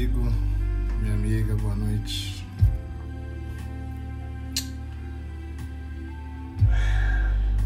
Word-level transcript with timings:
amigo, 0.00 0.32
minha 1.02 1.12
amiga, 1.12 1.54
boa 1.56 1.76
noite. 1.76 2.46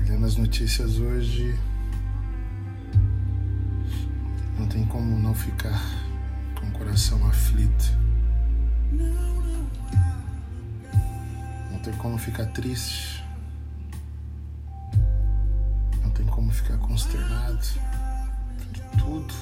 Olhando 0.01 0.27
as 0.27 0.35
notícias 0.35 0.99
hoje, 0.99 1.57
não 4.59 4.67
tem 4.67 4.85
como 4.87 5.17
não 5.17 5.33
ficar 5.33 5.81
com 6.59 6.67
o 6.67 6.73
coração 6.73 7.25
aflito. 7.25 7.97
Não 11.71 11.79
tem 11.85 11.93
como 11.95 12.19
ficar 12.19 12.47
triste. 12.47 13.25
Não 16.03 16.11
tem 16.11 16.27
como 16.27 16.51
ficar 16.51 16.79
consternado. 16.79 17.65
Tudo, 18.99 19.33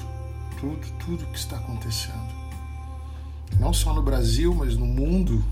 tudo, 0.59 0.99
tudo 0.99 1.25
que 1.31 1.39
está 1.39 1.57
acontecendo. 1.57 2.42
Não 3.59 3.73
só 3.73 3.93
no 3.93 4.01
Brasil, 4.01 4.53
mas 4.53 4.75
no 4.75 4.85
mundo. 4.85 5.43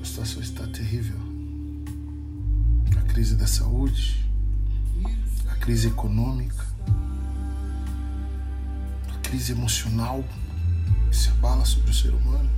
A 0.00 0.04
situação 0.04 0.42
está 0.42 0.66
terrível. 0.66 1.18
A 2.96 3.02
crise 3.02 3.36
da 3.36 3.46
saúde, 3.46 4.28
a 5.48 5.54
crise 5.56 5.88
econômica, 5.88 6.66
a 9.14 9.18
crise 9.20 9.52
emocional 9.52 10.24
que 11.10 11.16
se 11.16 11.28
abala 11.30 11.64
sobre 11.64 11.90
o 11.90 11.94
ser 11.94 12.10
humano. 12.10 12.48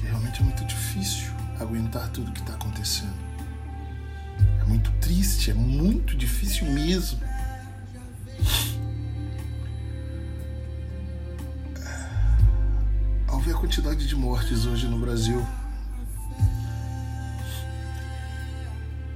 E 0.00 0.06
realmente 0.06 0.40
é 0.40 0.44
muito 0.44 0.64
difícil 0.64 1.30
aguentar 1.58 2.08
tudo 2.10 2.32
que 2.32 2.40
está 2.40 2.54
acontecendo. 2.54 3.14
É 4.60 4.64
muito 4.64 4.90
triste, 5.00 5.50
é 5.50 5.54
muito 5.54 6.16
difícil 6.16 6.66
mesmo. 6.70 7.20
Quantidade 13.70 14.04
de 14.08 14.16
mortes 14.16 14.66
hoje 14.66 14.88
no 14.88 14.98
Brasil, 14.98 15.46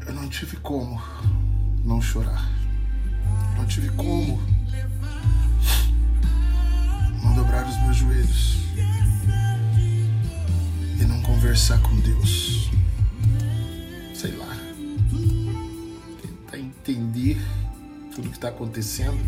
eu 0.06 0.14
não 0.14 0.28
tive 0.28 0.56
como 0.58 1.02
não 1.84 2.00
chorar. 2.00 2.48
Não 3.56 3.66
tive 3.66 3.88
como 3.96 4.40
não 7.20 7.34
dobrar 7.34 7.66
os 7.68 7.76
meus 7.82 7.96
joelhos 7.96 8.58
e 11.00 11.04
não 11.04 11.20
conversar 11.22 11.80
com 11.82 11.98
Deus. 11.98 12.70
Sei 14.14 14.36
lá. 14.36 14.56
Tentar 16.22 16.58
entender 16.60 17.44
tudo 18.14 18.28
que 18.28 18.36
está 18.36 18.50
acontecendo. 18.50 19.18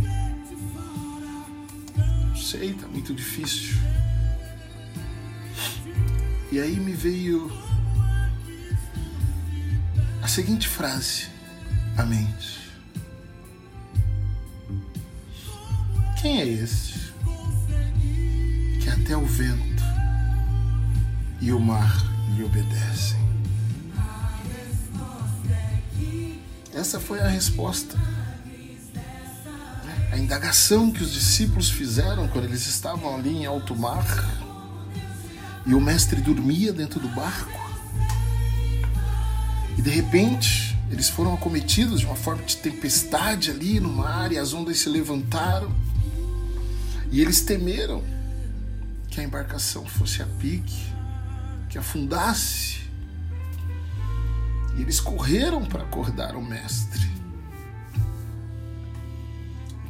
Não 2.28 2.36
sei, 2.36 2.74
tá 2.74 2.86
muito 2.86 3.12
difícil. 3.12 3.74
E 6.50 6.60
aí 6.60 6.76
me 6.76 6.92
veio 6.92 7.50
a 10.22 10.28
seguinte 10.28 10.68
frase 10.68 11.26
à 11.96 12.04
mente: 12.04 12.70
Quem 16.20 16.40
é 16.40 16.46
esse 16.46 17.12
que 18.80 18.88
até 18.88 19.16
o 19.16 19.26
vento 19.26 19.82
e 21.40 21.50
o 21.50 21.58
mar 21.58 22.00
lhe 22.36 22.44
obedecem? 22.44 23.26
Essa 26.72 27.00
foi 27.00 27.20
a 27.20 27.28
resposta. 27.28 27.98
A 30.12 30.16
indagação 30.16 30.92
que 30.92 31.02
os 31.02 31.12
discípulos 31.12 31.68
fizeram 31.68 32.28
quando 32.28 32.44
eles 32.44 32.66
estavam 32.66 33.16
ali 33.16 33.30
em 33.30 33.46
alto 33.46 33.74
mar 33.74 34.06
e 35.66 35.74
o 35.74 35.80
mestre 35.80 36.20
dormia 36.20 36.72
dentro 36.72 37.00
do 37.00 37.08
barco. 37.08 37.60
E 39.76 39.82
de 39.82 39.90
repente, 39.90 40.78
eles 40.90 41.08
foram 41.08 41.34
acometidos 41.34 42.00
de 42.00 42.06
uma 42.06 42.14
forma 42.14 42.42
de 42.44 42.56
tempestade 42.56 43.50
ali 43.50 43.80
no 43.80 43.92
mar 43.92 44.30
e 44.30 44.38
as 44.38 44.54
ondas 44.54 44.78
se 44.78 44.88
levantaram. 44.88 45.74
E 47.10 47.20
eles 47.20 47.40
temeram 47.40 48.02
que 49.08 49.20
a 49.20 49.24
embarcação 49.24 49.84
fosse 49.84 50.22
a 50.22 50.26
pique, 50.26 50.86
que 51.68 51.76
afundasse. 51.76 52.80
E 54.76 54.82
eles 54.82 55.00
correram 55.00 55.64
para 55.64 55.82
acordar 55.82 56.36
o 56.36 56.42
mestre. 56.42 57.10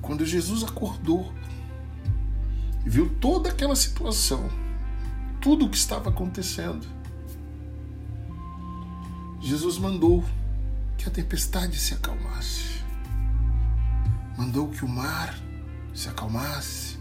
Quando 0.00 0.24
Jesus 0.24 0.62
acordou 0.62 1.32
e 2.84 2.88
viu 2.88 3.10
toda 3.20 3.50
aquela 3.50 3.74
situação, 3.74 4.48
tudo 5.46 5.66
o 5.66 5.68
que 5.68 5.76
estava 5.76 6.10
acontecendo, 6.10 6.84
Jesus 9.40 9.78
mandou 9.78 10.24
que 10.98 11.06
a 11.06 11.10
tempestade 11.10 11.78
se 11.78 11.94
acalmasse. 11.94 12.82
Mandou 14.36 14.68
que 14.68 14.84
o 14.84 14.88
mar 14.88 15.38
se 15.94 16.08
acalmasse. 16.08 16.98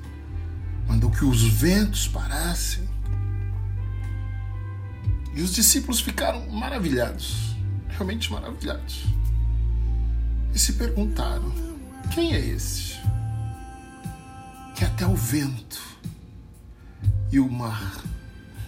Mandou 0.87 1.09
que 1.09 1.25
os 1.25 1.41
ventos 1.41 2.07
parassem. 2.07 2.87
E 5.33 5.41
os 5.41 5.51
discípulos 5.51 5.99
ficaram 5.99 6.47
maravilhados, 6.51 7.55
realmente 7.89 8.31
maravilhados. 8.31 9.05
E 10.53 10.59
se 10.59 10.73
perguntaram: 10.73 11.51
quem 12.13 12.35
é 12.35 12.39
esse? 12.39 12.93
Que 14.75 14.85
até 14.85 15.07
o 15.07 15.15
vento 15.15 15.81
e 17.31 17.39
o 17.39 17.49
mar 17.49 18.14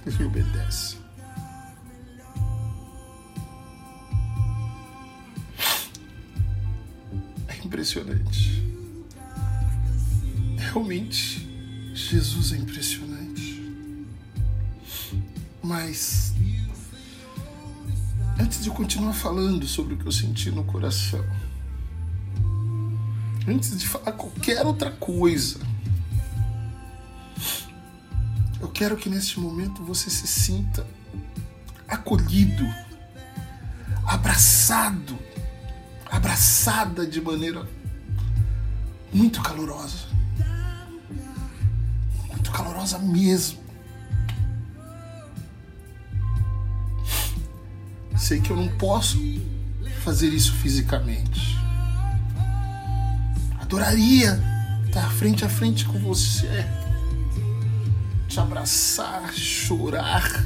lhe 0.05 0.23
obedecem. 0.23 0.99
É 7.47 7.57
impressionante. 7.65 8.63
Realmente, 10.57 11.47
Jesus 11.93 12.53
é 12.53 12.57
impressionante. 12.57 13.63
Mas, 15.61 16.33
antes 18.39 18.63
de 18.63 18.69
eu 18.69 18.73
continuar 18.73 19.13
falando 19.13 19.67
sobre 19.67 19.95
o 19.95 19.97
que 19.97 20.05
eu 20.05 20.11
senti 20.11 20.51
no 20.51 20.63
coração, 20.63 21.25
antes 23.47 23.77
de 23.77 23.87
falar 23.87 24.11
qualquer 24.13 24.65
outra 24.65 24.91
coisa, 24.91 25.59
quero 28.77 28.95
que 28.95 29.09
neste 29.09 29.39
momento 29.39 29.83
você 29.83 30.07
se 30.07 30.27
sinta 30.27 30.85
acolhido, 31.87 32.63
abraçado, 34.05 35.17
abraçada 36.05 37.07
de 37.07 37.19
maneira 37.19 37.67
muito 39.11 39.41
calorosa. 39.41 40.05
Muito 42.27 42.51
calorosa 42.51 42.99
mesmo. 42.99 43.57
Sei 48.15 48.39
que 48.39 48.51
eu 48.51 48.55
não 48.57 48.67
posso 48.77 49.17
fazer 50.03 50.27
isso 50.27 50.53
fisicamente. 50.53 51.57
Adoraria 53.59 54.39
estar 54.85 55.11
frente 55.13 55.43
a 55.43 55.49
frente 55.49 55.83
com 55.83 55.97
você 55.97 56.86
te 58.37 58.41
abraçar, 58.41 59.33
chorar, 59.33 60.45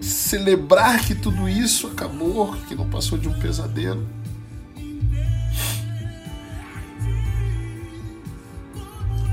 celebrar 0.00 1.04
que 1.04 1.16
tudo 1.16 1.48
isso 1.48 1.88
acabou, 1.88 2.52
que 2.68 2.76
não 2.76 2.88
passou 2.88 3.18
de 3.18 3.26
um 3.28 3.36
pesadelo. 3.36 4.08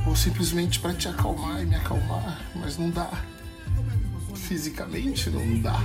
Ou 0.08 0.16
simplesmente 0.16 0.80
para 0.80 0.96
te 0.96 1.08
acalmar 1.08 1.62
e 1.62 1.68
me 1.68 1.76
acalmar, 1.76 2.42
mas 2.56 2.76
não 2.76 2.90
dá. 2.90 3.12
Fisicamente 4.34 5.30
não 5.30 5.62
dá. 5.62 5.80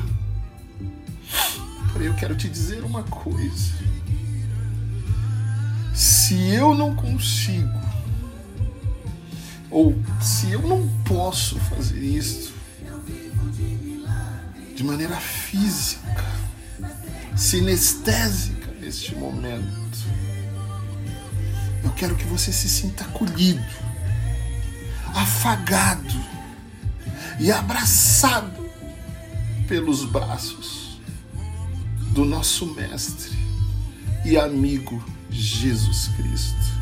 Porém, 1.93 2.09
eu 2.09 2.15
quero 2.15 2.35
te 2.35 2.49
dizer 2.49 2.83
uma 2.83 3.03
coisa. 3.03 3.75
Se 5.93 6.55
eu 6.55 6.75
não 6.75 6.95
consigo 6.95 7.88
ou 9.71 9.95
se 10.21 10.53
eu 10.53 10.63
não 10.63 10.89
posso 11.05 11.59
fazer 11.61 12.01
isso 12.01 12.55
de 14.75 14.85
maneira 14.85 15.17
física, 15.17 16.25
sinestésica 17.37 18.71
neste 18.81 19.15
momento, 19.15 19.99
eu 21.83 21.91
quero 21.93 22.15
que 22.15 22.25
você 22.25 22.53
se 22.53 22.69
sinta 22.69 23.05
acolhido, 23.05 23.65
afagado 25.15 26.15
e 27.41 27.51
abraçado 27.51 28.69
pelos 29.67 30.05
braços 30.05 31.01
do 32.13 32.25
nosso 32.25 32.67
Mestre 32.75 33.37
e 34.25 34.37
amigo 34.37 35.05
Jesus 35.31 36.09
Cristo. 36.17 36.78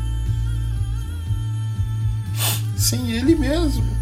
Sim, 2.77 3.11
Ele 3.11 3.35
mesmo. 3.35 3.97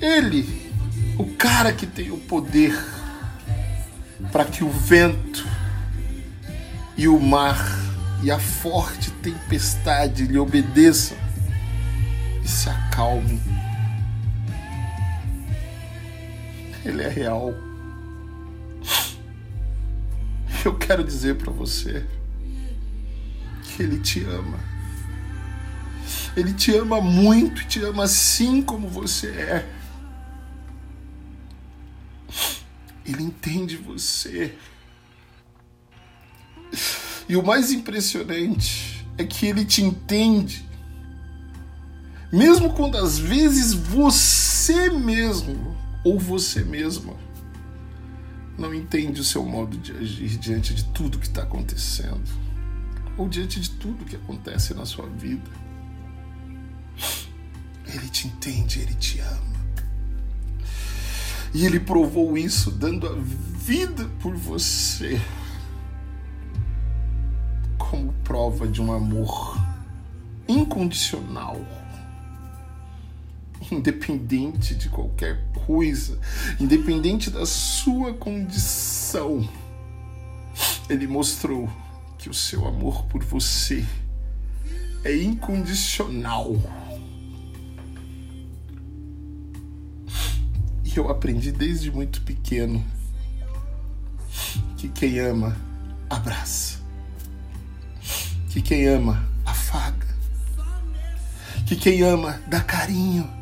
Ele, 0.00 0.72
o 1.18 1.26
cara 1.36 1.72
que 1.72 1.86
tem 1.86 2.10
o 2.10 2.18
poder 2.18 2.76
para 4.30 4.44
que 4.44 4.62
o 4.62 4.70
vento 4.70 5.46
e 6.96 7.08
o 7.08 7.18
mar 7.18 7.58
e 8.22 8.30
a 8.30 8.38
forte 8.38 9.10
tempestade 9.12 10.24
lhe 10.24 10.38
obedeçam 10.38 11.16
e 12.42 12.48
se 12.48 12.68
acalmem. 12.68 13.40
Ele 16.84 17.02
é 17.02 17.08
real. 17.08 17.54
Eu 20.64 20.74
quero 20.76 21.04
dizer 21.04 21.36
para 21.36 21.52
você 21.52 22.04
que 23.62 23.82
Ele 23.82 23.98
te 24.00 24.24
ama. 24.24 24.77
Ele 26.38 26.52
te 26.52 26.72
ama 26.72 27.00
muito, 27.00 27.66
te 27.66 27.80
ama 27.80 28.04
assim 28.04 28.62
como 28.62 28.86
você 28.86 29.26
é. 29.26 29.68
Ele 33.04 33.24
entende 33.24 33.76
você. 33.76 34.54
E 37.28 37.34
o 37.34 37.42
mais 37.42 37.72
impressionante 37.72 39.04
é 39.18 39.24
que 39.24 39.46
ele 39.46 39.64
te 39.64 39.82
entende, 39.82 40.64
mesmo 42.32 42.72
quando 42.72 42.96
às 42.98 43.18
vezes 43.18 43.74
você 43.74 44.90
mesmo 44.90 45.76
ou 46.04 46.20
você 46.20 46.62
mesma 46.62 47.16
não 48.56 48.72
entende 48.72 49.20
o 49.20 49.24
seu 49.24 49.44
modo 49.44 49.76
de 49.76 49.90
agir 49.90 50.38
diante 50.38 50.72
de 50.72 50.84
tudo 50.84 51.18
que 51.18 51.26
está 51.26 51.42
acontecendo, 51.42 52.30
ou 53.16 53.28
diante 53.28 53.58
de 53.58 53.70
tudo 53.70 54.04
que 54.04 54.14
acontece 54.14 54.72
na 54.72 54.86
sua 54.86 55.06
vida. 55.06 55.67
Ele 57.88 58.08
te 58.08 58.28
entende, 58.28 58.80
ele 58.80 58.94
te 58.94 59.20
ama. 59.20 59.58
E 61.54 61.64
ele 61.64 61.80
provou 61.80 62.36
isso 62.36 62.70
dando 62.70 63.06
a 63.06 63.14
vida 63.14 64.08
por 64.20 64.34
você 64.34 65.20
como 67.78 68.12
prova 68.22 68.68
de 68.68 68.82
um 68.82 68.92
amor 68.92 69.58
incondicional 70.46 71.58
independente 73.72 74.74
de 74.74 74.88
qualquer 74.88 75.44
coisa, 75.66 76.18
independente 76.58 77.30
da 77.30 77.44
sua 77.46 78.14
condição. 78.14 79.48
Ele 80.88 81.06
mostrou 81.06 81.68
que 82.16 82.28
o 82.28 82.34
seu 82.34 82.66
amor 82.66 83.04
por 83.04 83.22
você 83.22 83.84
é 85.04 85.14
incondicional. 85.16 86.56
E 90.88 90.96
eu 90.96 91.10
aprendi 91.10 91.52
desde 91.52 91.92
muito 91.92 92.22
pequeno 92.22 92.84
que 94.78 94.88
quem 94.88 95.18
ama 95.18 95.54
abraça, 96.08 96.78
que 98.48 98.62
quem 98.62 98.86
ama 98.86 99.28
afaga, 99.44 100.08
que 101.66 101.76
quem 101.76 102.02
ama 102.02 102.40
dá 102.48 102.60
carinho 102.60 103.38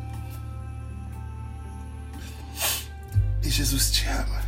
Jesus 3.57 3.89
te 3.89 4.05
ama. 4.07 4.41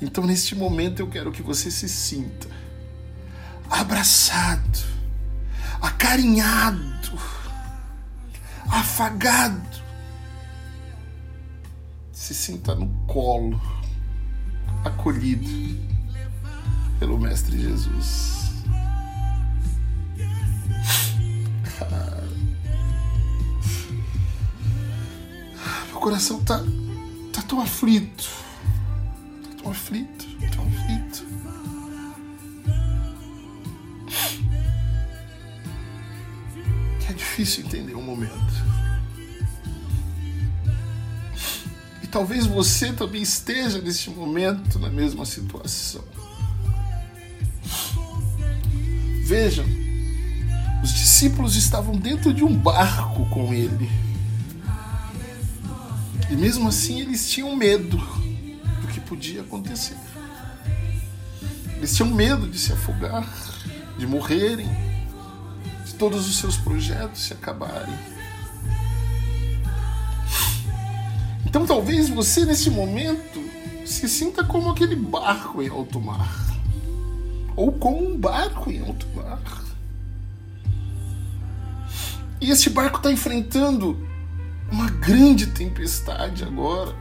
Então, 0.00 0.26
neste 0.26 0.54
momento, 0.54 1.00
eu 1.00 1.08
quero 1.08 1.32
que 1.32 1.42
você 1.42 1.70
se 1.70 1.88
sinta 1.88 2.46
abraçado, 3.70 4.78
acarinhado, 5.80 7.18
afagado. 8.70 9.87
Se 12.28 12.34
sinta 12.34 12.74
no 12.74 12.86
colo, 13.06 13.58
acolhido 14.84 15.48
pelo 16.98 17.18
Mestre 17.18 17.58
Jesus. 17.58 18.50
Meu 25.88 25.98
coração 25.98 26.40
está 26.40 26.62
tão 27.48 27.62
aflito. 27.62 28.28
Tô 29.40 29.48
tão 29.62 29.70
aflito, 29.70 30.26
tão 30.54 30.66
aflito. 30.66 31.24
Que 37.00 37.10
é 37.10 37.14
difícil 37.14 37.64
entender 37.64 37.94
o 37.94 38.00
um 38.00 38.02
momento. 38.02 38.97
E 42.08 42.10
talvez 42.10 42.46
você 42.46 42.90
também 42.90 43.20
esteja 43.20 43.82
neste 43.82 44.08
momento 44.08 44.78
na 44.78 44.88
mesma 44.88 45.26
situação. 45.26 46.02
Vejam, 49.26 49.66
os 50.82 50.90
discípulos 50.90 51.54
estavam 51.54 51.94
dentro 51.94 52.32
de 52.32 52.42
um 52.42 52.56
barco 52.56 53.28
com 53.28 53.52
ele 53.52 53.90
e 56.30 56.34
mesmo 56.34 56.66
assim 56.66 57.02
eles 57.02 57.30
tinham 57.30 57.54
medo 57.54 57.98
do 58.80 58.88
que 58.88 59.00
podia 59.00 59.42
acontecer. 59.42 59.96
Eles 61.76 61.94
tinham 61.94 62.10
medo 62.10 62.48
de 62.48 62.58
se 62.58 62.72
afogar, 62.72 63.28
de 63.98 64.06
morrerem, 64.06 64.68
de 65.84 65.94
todos 65.94 66.26
os 66.26 66.38
seus 66.38 66.56
projetos 66.56 67.20
se 67.20 67.34
acabarem. 67.34 67.94
Então 71.46 71.66
talvez 71.66 72.08
você 72.08 72.44
nesse 72.44 72.70
momento 72.70 73.42
se 73.84 74.08
sinta 74.08 74.44
como 74.44 74.70
aquele 74.70 74.96
barco 74.96 75.62
em 75.62 75.68
alto 75.68 76.00
mar. 76.00 76.46
Ou 77.56 77.72
como 77.72 78.12
um 78.12 78.16
barco 78.16 78.70
em 78.70 78.80
alto 78.80 79.06
mar. 79.14 79.64
E 82.40 82.50
esse 82.50 82.70
barco 82.70 82.98
está 82.98 83.10
enfrentando 83.10 84.06
uma 84.70 84.88
grande 84.90 85.46
tempestade 85.46 86.44
agora. 86.44 86.94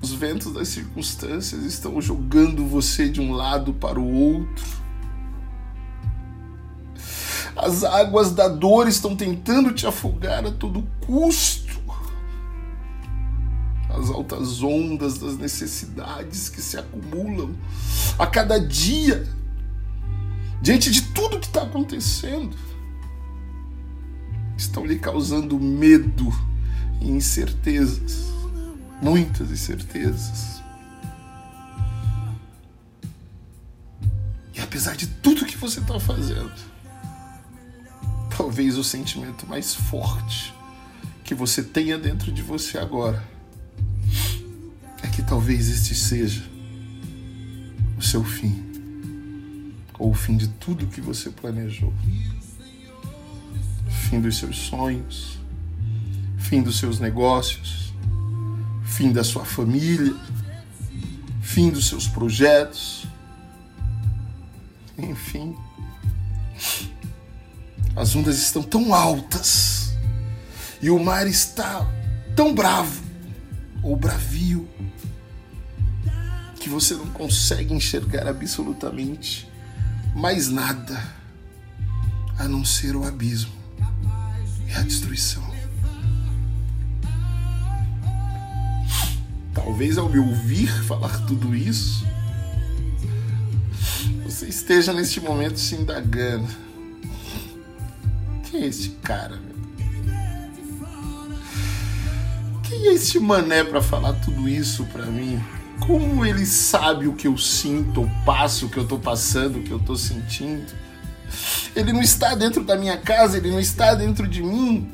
Os 0.00 0.12
ventos 0.12 0.52
das 0.52 0.68
circunstâncias 0.68 1.64
estão 1.64 2.00
jogando 2.00 2.64
você 2.64 3.08
de 3.08 3.20
um 3.20 3.32
lado 3.32 3.74
para 3.74 3.98
o 4.00 4.10
outro. 4.10 4.85
As 7.56 7.82
águas 7.84 8.32
da 8.32 8.48
dor 8.48 8.86
estão 8.86 9.16
tentando 9.16 9.72
te 9.72 9.86
afogar 9.86 10.44
a 10.44 10.52
todo 10.52 10.86
custo. 11.06 11.80
As 13.88 14.10
altas 14.10 14.62
ondas 14.62 15.16
das 15.16 15.38
necessidades 15.38 16.50
que 16.50 16.60
se 16.60 16.76
acumulam 16.76 17.56
a 18.18 18.26
cada 18.26 18.60
dia 18.60 19.26
diante 20.60 20.90
de 20.90 21.00
tudo 21.00 21.40
que 21.40 21.46
está 21.46 21.62
acontecendo 21.62 22.54
estão 24.56 24.84
lhe 24.84 24.98
causando 24.98 25.58
medo 25.58 26.30
e 27.00 27.10
incertezas, 27.10 28.32
muitas 29.00 29.50
incertezas. 29.50 30.62
E 34.54 34.60
apesar 34.60 34.94
de 34.94 35.06
tudo 35.06 35.46
que 35.46 35.56
você 35.56 35.80
está 35.80 35.98
fazendo, 36.00 36.75
talvez 38.46 38.78
o 38.78 38.84
sentimento 38.84 39.44
mais 39.44 39.74
forte 39.74 40.54
que 41.24 41.34
você 41.34 41.64
tenha 41.64 41.98
dentro 41.98 42.30
de 42.30 42.42
você 42.42 42.78
agora 42.78 43.20
é 45.02 45.08
que 45.08 45.20
talvez 45.20 45.68
este 45.68 45.96
seja 45.96 46.48
o 47.98 48.02
seu 48.02 48.22
fim, 48.22 48.64
ou 49.98 50.12
o 50.12 50.14
fim 50.14 50.36
de 50.36 50.46
tudo 50.46 50.86
que 50.86 51.00
você 51.00 51.28
planejou 51.30 51.92
fim 54.08 54.20
dos 54.20 54.38
seus 54.38 54.56
sonhos, 54.58 55.40
fim 56.38 56.62
dos 56.62 56.78
seus 56.78 57.00
negócios, 57.00 57.92
fim 58.84 59.10
da 59.10 59.24
sua 59.24 59.44
família, 59.44 60.14
fim 61.42 61.68
dos 61.68 61.88
seus 61.88 62.06
projetos, 62.06 63.08
enfim. 64.96 65.56
As 67.96 68.14
ondas 68.14 68.38
estão 68.38 68.62
tão 68.62 68.94
altas 68.94 69.94
e 70.82 70.90
o 70.90 71.02
mar 71.02 71.26
está 71.26 71.90
tão 72.36 72.54
bravo 72.54 73.02
ou 73.82 73.96
bravio 73.96 74.68
que 76.60 76.68
você 76.68 76.94
não 76.94 77.06
consegue 77.06 77.72
enxergar 77.72 78.28
absolutamente 78.28 79.48
mais 80.14 80.48
nada 80.48 81.02
a 82.38 82.46
não 82.46 82.64
ser 82.64 82.94
o 82.94 83.04
abismo 83.04 83.56
é 84.68 84.74
a 84.76 84.82
destruição. 84.82 85.42
Talvez 89.54 89.96
ao 89.96 90.08
me 90.08 90.18
ouvir 90.18 90.68
falar 90.84 91.24
tudo 91.26 91.54
isso, 91.54 92.04
você 94.24 94.46
esteja 94.46 94.92
neste 94.92 95.20
momento 95.20 95.58
se 95.58 95.74
indagando. 95.74 96.65
Quem 98.56 98.64
é 98.64 98.68
este 98.68 98.88
cara? 99.02 99.38
Quem 102.62 102.86
é 102.86 102.94
este 102.94 103.20
mané 103.20 103.62
para 103.62 103.82
falar 103.82 104.14
tudo 104.14 104.48
isso 104.48 104.86
para 104.86 105.04
mim? 105.04 105.38
Como 105.86 106.24
ele 106.24 106.46
sabe 106.46 107.06
o 107.06 107.12
que 107.12 107.26
eu 107.26 107.36
sinto, 107.36 108.04
o 108.04 108.10
passo, 108.24 108.64
o 108.64 108.68
que 108.70 108.78
eu 108.78 108.88
tô 108.88 108.98
passando, 108.98 109.58
o 109.58 109.62
que 109.62 109.70
eu 109.70 109.78
tô 109.78 109.94
sentindo? 109.94 110.72
Ele 111.74 111.92
não 111.92 112.00
está 112.00 112.34
dentro 112.34 112.64
da 112.64 112.76
minha 112.76 112.96
casa, 112.96 113.36
ele 113.36 113.50
não 113.50 113.60
está 113.60 113.94
dentro 113.94 114.26
de 114.26 114.42
mim. 114.42 114.90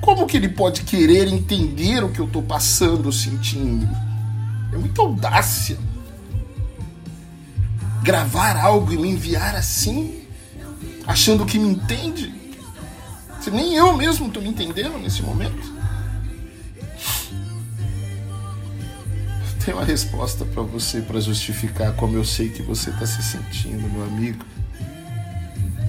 Como 0.00 0.26
que 0.26 0.36
ele 0.36 0.48
pode 0.48 0.82
querer 0.82 1.28
entender 1.28 2.02
o 2.02 2.10
que 2.10 2.18
eu 2.18 2.26
tô 2.26 2.42
passando, 2.42 3.12
sentindo? 3.12 3.88
É 4.72 4.76
muita 4.76 5.02
audácia. 5.02 5.78
Gravar 8.02 8.56
algo 8.56 8.92
e 8.92 8.98
me 8.98 9.08
enviar 9.08 9.54
assim, 9.54 10.23
achando 11.06 11.44
que 11.44 11.58
me 11.58 11.68
entende. 11.68 12.32
Nem 13.52 13.74
eu 13.74 13.94
mesmo 13.94 14.30
tô 14.30 14.40
me 14.40 14.48
entendendo 14.48 14.98
nesse 14.98 15.22
momento. 15.22 15.72
Tem 19.64 19.72
uma 19.72 19.84
resposta 19.84 20.44
para 20.44 20.62
você 20.62 21.00
para 21.00 21.20
justificar 21.20 21.94
como 21.94 22.16
eu 22.16 22.24
sei 22.24 22.50
que 22.50 22.62
você 22.62 22.90
está 22.90 23.06
se 23.06 23.22
sentindo, 23.22 23.88
meu 23.90 24.04
amigo. 24.04 24.44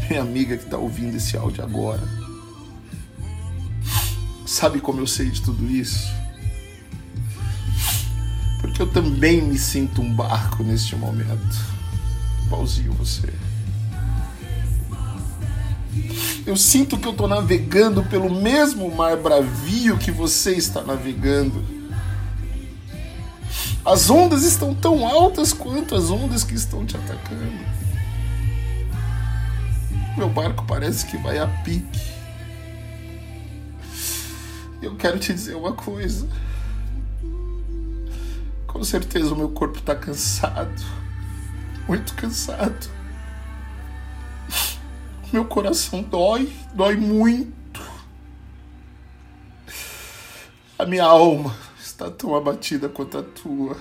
Minha 0.10 0.22
amiga 0.22 0.56
que 0.58 0.64
está 0.64 0.78
ouvindo 0.78 1.16
esse 1.16 1.36
áudio 1.36 1.64
agora. 1.64 2.04
Sabe 4.46 4.80
como 4.80 5.00
eu 5.00 5.08
sei 5.08 5.30
de 5.30 5.42
tudo 5.42 5.70
isso? 5.70 6.08
Porque 8.62 8.82
eu 8.82 8.88
também 8.88 9.42
me 9.42 9.58
sinto 9.58 10.02
um 10.02 10.14
barco 10.14 10.64
neste 10.64 10.96
momento. 10.96 11.58
Igualzinho 12.46 12.94
você. 12.94 13.34
Eu 16.46 16.56
sinto 16.56 16.98
que 16.98 17.08
eu 17.08 17.12
estou 17.12 17.28
navegando 17.28 18.04
pelo 18.04 18.30
mesmo 18.30 18.94
mar 18.94 19.18
bravio 19.18 19.98
que 19.98 20.12
você 20.12 20.52
está 20.52 20.82
navegando 20.82 21.76
as 23.86 24.10
ondas 24.10 24.42
estão 24.42 24.74
tão 24.74 25.06
altas 25.06 25.54
quanto 25.54 25.94
as 25.94 26.10
ondas 26.10 26.44
que 26.44 26.56
estão 26.56 26.84
te 26.84 26.98
atacando. 26.98 27.54
Meu 30.18 30.28
barco 30.28 30.66
parece 30.66 31.06
que 31.06 31.18
vai 31.18 31.38
a 31.38 31.46
pique. 31.46 32.02
Eu 34.82 34.96
quero 34.96 35.20
te 35.20 35.32
dizer 35.32 35.56
uma 35.56 35.74
coisa. 35.74 36.28
Com 38.66 38.84
certeza 38.84 39.32
o 39.32 39.38
meu 39.38 39.50
corpo 39.50 39.78
está 39.78 39.96
cansado. 39.96 40.84
Muito 41.88 42.16
cansado. 42.16 42.90
Meu 45.34 45.44
coração 45.44 46.04
dói, 46.04 46.52
dói 46.74 46.96
muito. 46.96 47.82
A 50.78 50.86
minha 50.86 51.04
alma 51.04 51.56
está 51.80 52.12
tão 52.12 52.36
abatida 52.36 52.88
quanto 52.88 53.18
a 53.18 53.24
tua. 53.24 53.76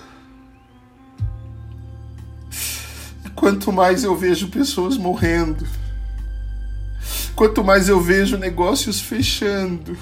E 3.25 3.31
quanto 3.31 3.73
mais 3.73 4.05
eu 4.05 4.17
vejo 4.17 4.49
pessoas 4.49 4.97
morrendo, 4.97 5.67
quanto 7.37 7.63
mais 7.63 7.89
eu 7.89 8.01
vejo 8.01 8.39
negócios 8.39 9.01
fechando, 9.01 9.99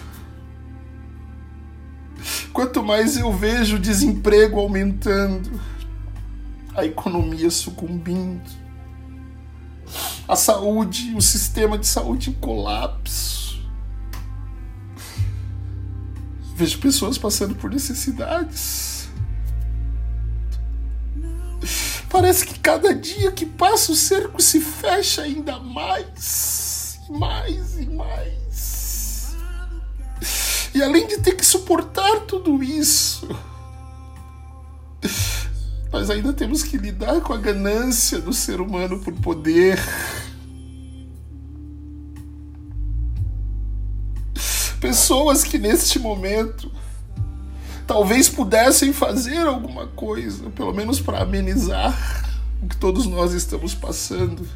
quanto 2.53 2.83
mais 2.83 3.17
eu 3.17 3.33
vejo 3.33 3.79
desemprego 3.79 4.61
aumentando, 4.61 5.61
a 6.75 6.85
economia 6.85 7.51
sucumbindo, 7.51 8.62
a 10.29 10.37
saúde, 10.37 11.15
o 11.15 11.21
sistema 11.21 11.77
de 11.77 11.87
saúde 11.87 12.31
em 12.31 12.33
colapso 12.35 13.43
Vejo 16.55 16.79
pessoas 16.79 17.17
passando 17.17 17.55
por 17.55 17.71
necessidades. 17.71 19.09
Parece 22.09 22.47
que 22.47 22.59
cada 22.61 22.95
dia 22.95 23.33
que 23.33 23.47
passa 23.47 23.91
o 23.91 23.97
cerco 23.97 24.41
se 24.41 24.61
fecha 24.61 25.23
ainda 25.23 25.59
mais, 25.59 27.01
e 27.09 27.13
mais 27.13 27.79
e 27.79 27.87
mais. 27.87 29.35
E 30.75 30.83
além 30.83 31.07
de 31.07 31.19
ter 31.19 31.35
que 31.35 31.45
suportar 31.45 32.21
tudo 32.21 32.63
isso, 32.63 33.27
nós 35.93 36.09
ainda 36.09 36.33
temos 36.33 36.63
que 36.63 36.79
lidar 36.79 37.21
com 37.21 37.35
a 37.35 37.37
ganância 37.37 38.19
do 38.19 38.33
ser 38.33 38.63
humano 38.63 38.99
por 38.99 39.13
poder. 39.13 39.79
Pessoas 44.81 45.45
que 45.45 45.59
neste 45.59 45.99
momento 45.99 46.73
talvez 47.87 48.27
pudessem 48.27 48.91
fazer 48.91 49.47
alguma 49.47 49.87
coisa, 49.89 50.49
pelo 50.51 50.73
menos 50.73 50.99
para 50.99 51.21
amenizar 51.21 51.95
o 52.63 52.67
que 52.67 52.77
todos 52.77 53.07
nós 53.07 53.35
estamos 53.35 53.75
passando, 53.75 54.49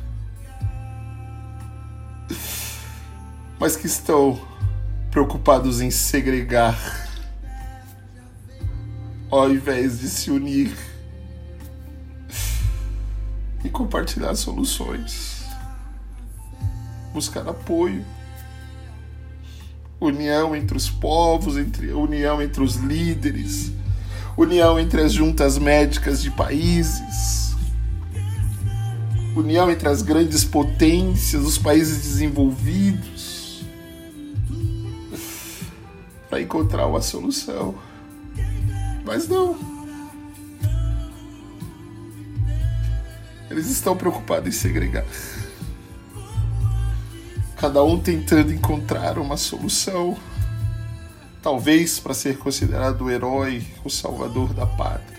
mas 3.60 3.76
que 3.76 3.86
estão 3.86 4.40
preocupados 5.10 5.82
em 5.82 5.90
segregar, 5.90 6.78
ao 9.30 9.50
invés 9.50 10.00
de 10.00 10.08
se 10.08 10.30
unir 10.30 10.95
e 13.66 13.68
compartilhar 13.68 14.34
soluções, 14.36 15.44
buscar 17.12 17.46
apoio. 17.48 18.04
União 20.00 20.54
entre 20.54 20.76
os 20.76 20.88
povos, 20.88 21.56
entre, 21.56 21.90
união 21.92 22.40
entre 22.40 22.62
os 22.62 22.76
líderes, 22.76 23.72
união 24.36 24.78
entre 24.78 25.00
as 25.00 25.12
juntas 25.12 25.58
médicas 25.58 26.22
de 26.22 26.30
países, 26.30 27.56
união 29.34 29.70
entre 29.70 29.88
as 29.88 30.02
grandes 30.02 30.44
potências, 30.44 31.42
os 31.42 31.58
países 31.58 32.02
desenvolvidos, 32.02 33.64
para 36.28 36.40
encontrar 36.40 36.86
uma 36.86 37.00
solução. 37.00 37.74
Mas 39.04 39.26
não. 39.26 39.65
Eles 43.56 43.70
estão 43.70 43.96
preocupados 43.96 44.48
em 44.48 44.52
segregar 44.52 45.04
cada 47.56 47.82
um 47.82 47.98
tentando 47.98 48.52
encontrar 48.52 49.18
uma 49.18 49.36
solução, 49.36 50.16
talvez 51.42 51.98
para 51.98 52.12
ser 52.12 52.38
considerado 52.38 53.02
o 53.02 53.10
herói, 53.10 53.66
o 53.82 53.88
salvador 53.88 54.52
da 54.52 54.66
pátria. 54.66 55.18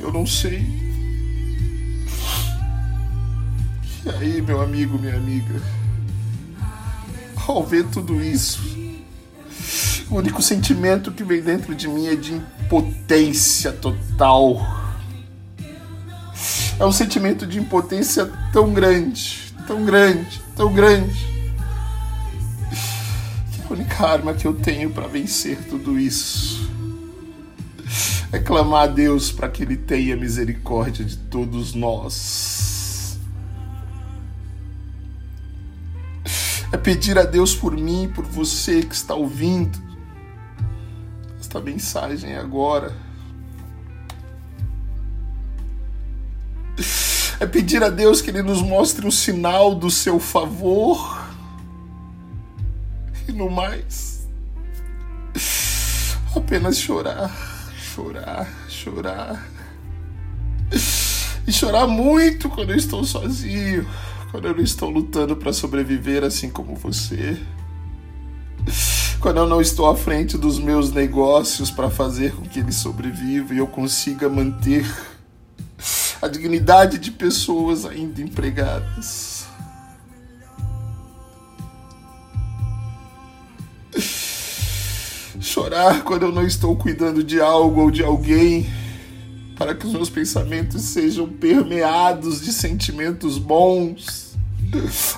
Eu 0.00 0.12
não 0.12 0.26
sei. 0.26 0.66
E 4.04 4.10
aí, 4.10 4.42
meu 4.42 4.60
amigo, 4.60 4.98
minha 4.98 5.16
amiga, 5.16 5.62
ao 7.46 7.64
ver 7.64 7.86
tudo 7.86 8.22
isso, 8.22 8.60
o 10.10 10.16
único 10.16 10.42
sentimento 10.42 11.12
que 11.12 11.22
vem 11.22 11.40
dentro 11.40 11.74
de 11.74 11.88
mim 11.88 12.08
é 12.08 12.16
de 12.16 12.34
impotência 12.34 13.72
total. 13.72 14.83
É 16.78 16.84
um 16.84 16.92
sentimento 16.92 17.46
de 17.46 17.58
impotência 17.58 18.30
tão 18.52 18.72
grande, 18.72 19.54
tão 19.66 19.84
grande, 19.84 20.40
tão 20.56 20.72
grande 20.72 21.34
única 23.70 24.06
arma 24.06 24.34
que 24.34 24.46
eu 24.46 24.54
tenho 24.54 24.90
para 24.90 25.08
vencer 25.08 25.58
tudo 25.68 25.98
isso 25.98 26.64
é 28.34 28.38
clamar 28.40 28.82
a 28.82 28.86
Deus 28.88 29.30
para 29.30 29.48
que 29.48 29.62
Ele 29.62 29.76
tenha 29.76 30.16
misericórdia 30.16 31.04
de 31.04 31.16
todos 31.16 31.72
nós. 31.72 33.16
É 36.72 36.76
pedir 36.76 37.16
a 37.16 37.22
Deus 37.22 37.54
por 37.54 37.76
mim, 37.76 38.10
por 38.12 38.24
você 38.24 38.82
que 38.82 38.94
está 38.94 39.14
ouvindo 39.14 39.80
esta 41.38 41.60
mensagem 41.60 42.34
agora. 42.34 42.92
É 47.40 47.46
pedir 47.46 47.82
a 47.82 47.90
Deus 47.90 48.20
que 48.20 48.30
Ele 48.30 48.42
nos 48.42 48.62
mostre 48.62 49.06
um 49.06 49.10
sinal 49.10 49.74
do 49.74 49.90
seu 49.90 50.18
favor 50.18 51.24
e 53.26 53.32
no 53.32 53.50
mais, 53.50 54.28
apenas 56.36 56.78
chorar, 56.78 57.34
chorar, 57.74 58.46
chorar. 58.68 59.48
E 61.46 61.52
chorar 61.52 61.86
muito 61.86 62.48
quando 62.50 62.70
eu 62.70 62.76
estou 62.76 63.04
sozinho, 63.04 63.86
quando 64.30 64.48
eu 64.48 64.54
não 64.54 64.62
estou 64.62 64.90
lutando 64.90 65.36
para 65.36 65.52
sobreviver 65.52 66.22
assim 66.22 66.50
como 66.50 66.74
você. 66.74 67.38
Quando 69.20 69.38
eu 69.38 69.48
não 69.48 69.60
estou 69.60 69.88
à 69.88 69.96
frente 69.96 70.36
dos 70.36 70.58
meus 70.58 70.92
negócios 70.92 71.70
para 71.70 71.88
fazer 71.88 72.34
com 72.34 72.42
que 72.42 72.60
eles 72.60 72.76
sobrevivam 72.76 73.56
e 73.56 73.58
eu 73.58 73.66
consiga 73.66 74.28
manter 74.28 74.86
a 76.20 76.28
dignidade 76.28 76.98
de 76.98 77.10
pessoas 77.10 77.84
ainda 77.84 78.20
empregadas. 78.20 79.46
Chorar 85.40 86.02
quando 86.02 86.22
eu 86.24 86.32
não 86.32 86.46
estou 86.46 86.74
cuidando 86.76 87.22
de 87.22 87.40
algo 87.40 87.82
ou 87.82 87.90
de 87.90 88.02
alguém, 88.02 88.66
para 89.56 89.74
que 89.74 89.86
os 89.86 89.92
meus 89.92 90.10
pensamentos 90.10 90.82
sejam 90.82 91.28
permeados 91.28 92.40
de 92.40 92.52
sentimentos 92.52 93.38
bons. 93.38 94.36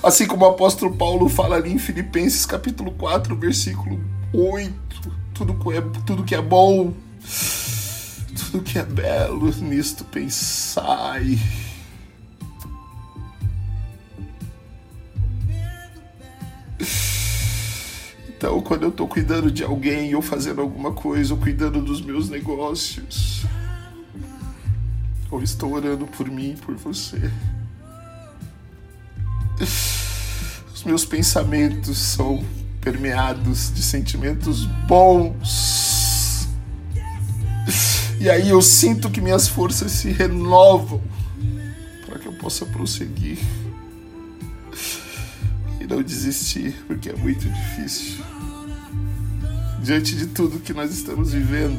Assim 0.02 0.26
como 0.26 0.44
o 0.44 0.48
apóstolo 0.48 0.94
Paulo 0.94 1.28
fala 1.28 1.56
ali 1.56 1.72
em 1.72 1.78
Filipenses 1.78 2.44
capítulo 2.44 2.90
4, 2.92 3.34
versículo 3.36 3.98
8, 4.32 4.72
tudo 5.32 5.54
que 5.54 5.72
é, 5.72 5.80
tudo 6.04 6.24
que 6.24 6.34
é 6.34 6.42
bom, 6.42 6.92
tudo 8.56 8.62
que 8.62 8.78
é 8.78 8.82
belo, 8.82 9.50
nisto 9.62 10.04
pensai. 10.04 11.38
Então, 18.28 18.60
quando 18.62 18.84
eu 18.84 18.88
estou 18.90 19.08
cuidando 19.08 19.50
de 19.50 19.64
alguém, 19.64 20.14
ou 20.14 20.22
fazendo 20.22 20.60
alguma 20.60 20.92
coisa, 20.92 21.34
ou 21.34 21.40
cuidando 21.40 21.82
dos 21.82 22.00
meus 22.00 22.28
negócios, 22.28 23.44
ou 25.30 25.42
estou 25.42 25.72
orando 25.72 26.06
por 26.06 26.28
mim, 26.30 26.56
por 26.64 26.76
você, 26.76 27.30
os 30.75 30.84
meus 30.84 31.04
pensamentos 31.04 31.98
são 31.98 32.44
permeados 32.80 33.72
de 33.75 33.82
sentimentos 33.82 34.64
bons. 34.86 35.66
E 38.20 38.30
aí 38.30 38.50
eu 38.50 38.62
sinto 38.62 39.11
que 39.11 39.20
minhas 39.20 39.46
forças 39.46 39.92
se 39.92 40.11
renovam 40.11 41.02
para 42.06 42.18
que 42.18 42.26
eu 42.26 42.32
possa 42.32 42.64
prosseguir 42.66 43.38
e 45.80 45.87
não 45.87 46.02
desistir, 46.02 46.75
porque 46.87 47.11
é 47.11 47.16
muito 47.16 47.49
difícil. 47.49 48.25
Diante 49.82 50.16
de 50.16 50.26
tudo 50.26 50.58
que 50.58 50.73
nós 50.73 50.92
estamos 50.92 51.32
vivendo, 51.32 51.78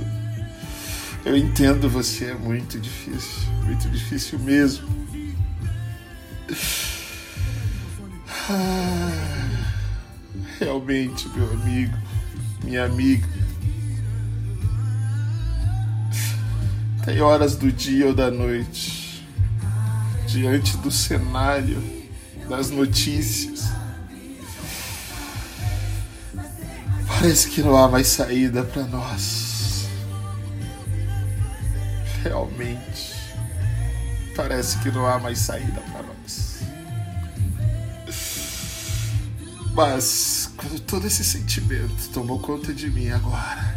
eu 1.26 1.36
entendo 1.36 1.90
você, 1.90 2.26
é 2.26 2.36
muito 2.36 2.80
difícil, 2.80 3.52
muito 3.66 3.90
difícil 3.90 4.40
mesmo. 4.40 4.88
Ah 8.50 9.38
realmente, 10.60 11.30
meu 11.30 11.52
amigo, 11.52 11.98
minha 12.64 12.86
amiga. 12.86 13.28
Tem 17.08 17.22
horas 17.22 17.56
do 17.56 17.72
dia 17.72 18.08
ou 18.08 18.14
da 18.14 18.30
noite, 18.30 19.26
diante 20.28 20.76
do 20.76 20.92
cenário, 20.92 21.82
das 22.50 22.70
notícias. 22.70 23.64
Parece 27.08 27.48
que 27.48 27.62
não 27.62 27.78
há 27.78 27.88
mais 27.88 28.08
saída 28.08 28.62
para 28.62 28.84
nós. 28.84 29.88
Realmente, 32.26 33.16
parece 34.36 34.78
que 34.80 34.92
não 34.92 35.08
há 35.08 35.18
mais 35.18 35.40
saída 35.40 35.80
para 35.80 36.04
nós. 36.04 36.60
Mas 39.74 40.52
quando 40.58 40.78
todo 40.82 41.08
esse 41.08 41.24
sentimento 41.24 42.10
tomou 42.12 42.38
conta 42.38 42.74
de 42.74 42.92
mim 42.92 43.12
agora, 43.12 43.77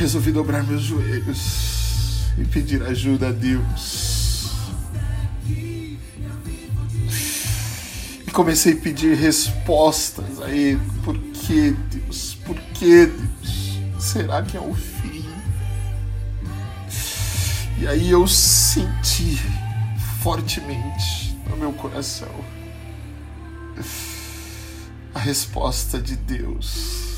resolvi 0.00 0.32
dobrar 0.32 0.66
meus 0.66 0.80
joelhos 0.80 2.32
e 2.38 2.44
pedir 2.46 2.82
ajuda 2.82 3.28
a 3.28 3.32
Deus. 3.32 4.48
E 8.26 8.30
comecei 8.32 8.72
a 8.72 8.76
pedir 8.76 9.14
respostas 9.14 10.40
a 10.40 10.48
Ele. 10.48 10.80
Por 11.04 11.18
que, 11.18 11.72
Deus? 11.92 12.34
Por 12.46 12.56
que, 12.72 13.06
Deus? 13.06 13.78
Será 13.98 14.42
que 14.42 14.56
é 14.56 14.60
o 14.60 14.74
fim? 14.74 15.28
E 17.78 17.86
aí 17.86 18.10
eu 18.10 18.26
senti 18.26 19.38
fortemente 20.22 21.36
no 21.50 21.58
meu 21.58 21.74
coração 21.74 22.34
a 25.14 25.18
resposta 25.18 26.00
de 26.00 26.16
Deus 26.16 27.09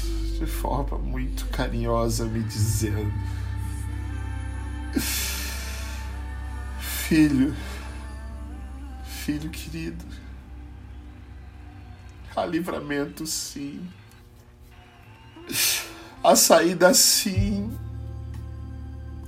de 0.44 0.50
forma 0.50 0.98
muito 0.98 1.46
carinhosa 1.46 2.24
me 2.24 2.42
dizendo: 2.42 3.12
Filho, 6.80 7.54
filho 9.04 9.48
querido, 9.50 10.04
há 12.34 12.44
livramento 12.44 13.24
sim, 13.24 13.88
há 16.24 16.34
saída 16.34 16.92
sim, 16.92 17.70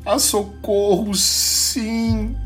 há 0.04 0.18
socorro 0.18 1.14
sim 1.14 2.36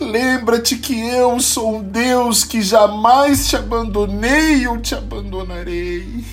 Lembra-te 0.00 0.78
que 0.78 0.98
eu 0.98 1.38
sou 1.40 1.76
um 1.76 1.82
Deus 1.82 2.42
que 2.42 2.62
jamais 2.62 3.48
te 3.48 3.56
abandonei 3.56 4.66
ou 4.66 4.78
te 4.78 4.94
abandonarei. 4.94 6.24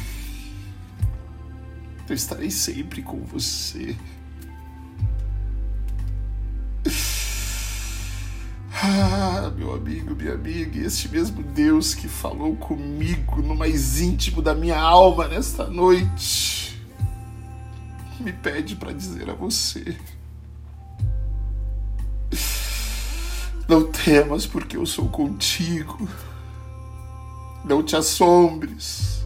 Eu 2.07 2.15
estarei 2.15 2.49
sempre 2.49 3.01
com 3.01 3.19
você. 3.25 3.93
Ah, 8.81 9.51
meu 9.57 9.73
amigo, 9.73 10.15
minha 10.15 10.33
amiga, 10.33 10.79
este 10.79 11.09
mesmo 11.09 11.43
Deus 11.43 11.93
que 11.93 12.07
falou 12.07 12.55
comigo 12.55 13.41
no 13.41 13.55
mais 13.55 13.99
íntimo 13.99 14.41
da 14.41 14.55
minha 14.55 14.79
alma 14.79 15.27
nesta 15.27 15.65
noite, 15.67 16.79
me 18.19 18.31
pede 18.31 18.75
para 18.75 18.93
dizer 18.93 19.29
a 19.29 19.33
você. 19.33 19.97
Temas, 24.07 24.45
porque 24.45 24.77
eu 24.77 24.85
sou 24.85 25.09
contigo. 25.09 26.07
Não 27.65 27.83
te 27.83 27.93
assombres, 27.93 29.25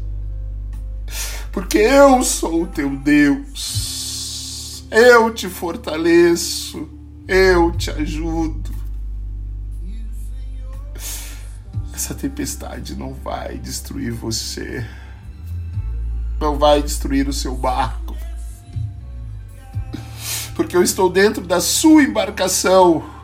porque 1.52 1.78
eu 1.78 2.24
sou 2.24 2.63
o 2.63 2.67
teu 2.67 2.89
Deus. 2.98 4.84
Eu 4.89 5.32
te 5.32 5.48
fortaleço, 5.48 6.89
eu 7.28 7.72
te 7.74 7.91
ajudo. 7.91 8.72
Essa 11.94 12.15
tempestade 12.15 12.96
não 12.96 13.13
vai 13.13 13.60
destruir 13.60 14.12
você, 14.12 14.84
não 16.39 16.58
vai 16.58 16.82
destruir 16.82 17.30
o 17.30 17.34
seu 17.34 17.56
barco, 17.56 18.17
porque 20.56 20.76
eu 20.76 20.82
estou 20.82 21.08
dentro 21.08 21.46
da 21.46 21.62
sua 21.62 22.02
embarcação 22.02 23.21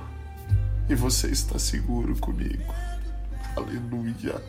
e 0.90 0.96
você 0.96 1.28
está 1.28 1.60
seguro 1.60 2.16
comigo. 2.18 2.74
Aleluia. 3.56 4.42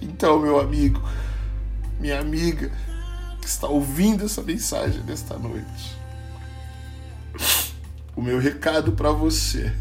Então, 0.00 0.40
meu 0.40 0.58
amigo, 0.58 1.00
minha 2.00 2.18
amiga, 2.18 2.70
que 3.40 3.46
está 3.46 3.68
ouvindo 3.68 4.24
essa 4.24 4.42
mensagem 4.42 5.02
nesta 5.04 5.38
noite, 5.38 5.96
o 8.16 8.22
meu 8.22 8.38
recado 8.38 8.92
para 8.92 9.12
você, 9.12 9.72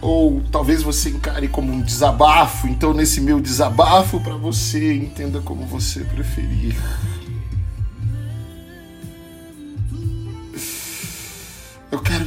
ou 0.00 0.42
talvez 0.50 0.82
você 0.82 1.10
encare 1.10 1.46
como 1.48 1.72
um 1.72 1.82
desabafo, 1.82 2.66
então 2.66 2.94
nesse 2.94 3.20
meu 3.20 3.38
desabafo 3.38 4.18
para 4.20 4.36
você, 4.36 4.94
entenda 4.94 5.40
como 5.40 5.66
você 5.66 6.04
preferir. 6.04 6.74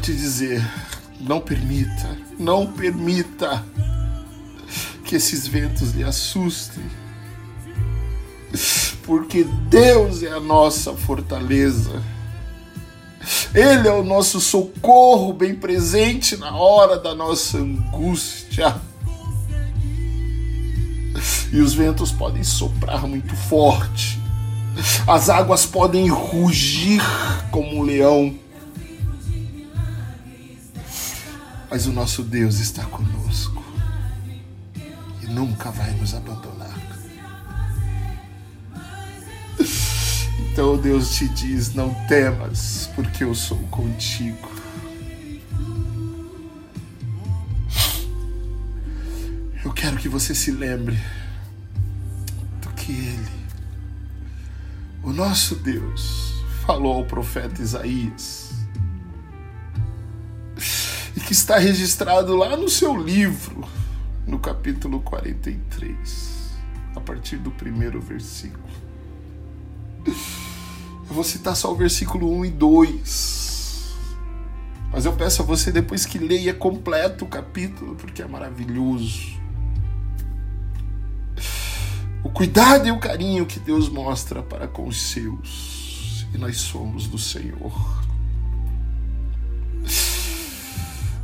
Te 0.03 0.13
dizer, 0.13 0.61
não 1.21 1.39
permita, 1.39 2.17
não 2.37 2.67
permita 2.67 3.63
que 5.05 5.15
esses 5.15 5.47
ventos 5.47 5.91
lhe 5.91 6.03
assustem. 6.03 6.83
Porque 9.03 9.45
Deus 9.69 10.21
é 10.21 10.29
a 10.29 10.41
nossa 10.41 10.91
fortaleza. 10.93 12.03
Ele 13.55 13.87
é 13.87 13.93
o 13.93 14.03
nosso 14.03 14.41
socorro 14.41 15.31
bem 15.31 15.55
presente 15.55 16.35
na 16.35 16.53
hora 16.53 16.99
da 16.99 17.15
nossa 17.15 17.57
angústia. 17.57 18.75
E 21.49 21.61
os 21.61 21.73
ventos 21.73 22.11
podem 22.11 22.43
soprar 22.43 23.07
muito 23.07 23.33
forte. 23.37 24.19
As 25.07 25.29
águas 25.29 25.65
podem 25.65 26.09
rugir 26.09 27.01
como 27.51 27.77
um 27.77 27.83
leão. 27.83 28.42
Mas 31.73 31.87
o 31.87 31.91
nosso 31.91 32.21
Deus 32.21 32.59
está 32.59 32.85
conosco. 32.85 33.65
E 35.23 35.25
nunca 35.25 35.71
vai 35.71 35.89
nos 35.95 36.13
abandonar. 36.13 36.71
Então 40.37 40.77
Deus 40.77 41.15
te 41.15 41.27
diz: 41.27 41.73
não 41.73 41.91
temas, 42.07 42.91
porque 42.93 43.23
eu 43.23 43.33
sou 43.33 43.57
contigo. 43.71 44.51
Eu 49.65 49.73
quero 49.73 49.97
que 49.97 50.07
você 50.07 50.35
se 50.35 50.51
lembre 50.51 50.99
do 52.61 52.69
que 52.75 52.91
Ele, 52.91 53.47
o 55.01 55.11
nosso 55.11 55.55
Deus, 55.55 56.35
falou 56.67 56.97
ao 56.97 57.05
profeta 57.05 57.63
Isaías 57.63 58.52
que 61.25 61.31
está 61.31 61.57
registrado 61.57 62.35
lá 62.35 62.57
no 62.57 62.69
seu 62.69 62.95
livro, 62.95 63.63
no 64.27 64.39
capítulo 64.39 64.99
43, 64.99 66.51
a 66.95 66.99
partir 66.99 67.37
do 67.37 67.49
primeiro 67.49 68.01
versículo. 68.01 68.63
Eu 70.05 71.15
vou 71.15 71.23
citar 71.23 71.55
só 71.55 71.71
o 71.71 71.75
versículo 71.75 72.29
1 72.39 72.45
e 72.45 72.49
2. 72.49 73.93
Mas 74.91 75.05
eu 75.05 75.13
peço 75.13 75.41
a 75.41 75.45
você 75.45 75.71
depois 75.71 76.05
que 76.05 76.19
leia 76.19 76.53
completo 76.53 77.25
o 77.25 77.27
capítulo, 77.27 77.95
porque 77.95 78.21
é 78.21 78.27
maravilhoso. 78.27 79.41
O 82.23 82.29
cuidado 82.29 82.87
e 82.87 82.91
o 82.91 82.99
carinho 82.99 83.45
que 83.45 83.59
Deus 83.59 83.89
mostra 83.89 84.43
para 84.43 84.67
com 84.67 84.87
os 84.87 85.01
seus. 85.01 86.27
E 86.33 86.37
nós 86.37 86.57
somos 86.57 87.07
do 87.07 87.17
Senhor. 87.17 87.73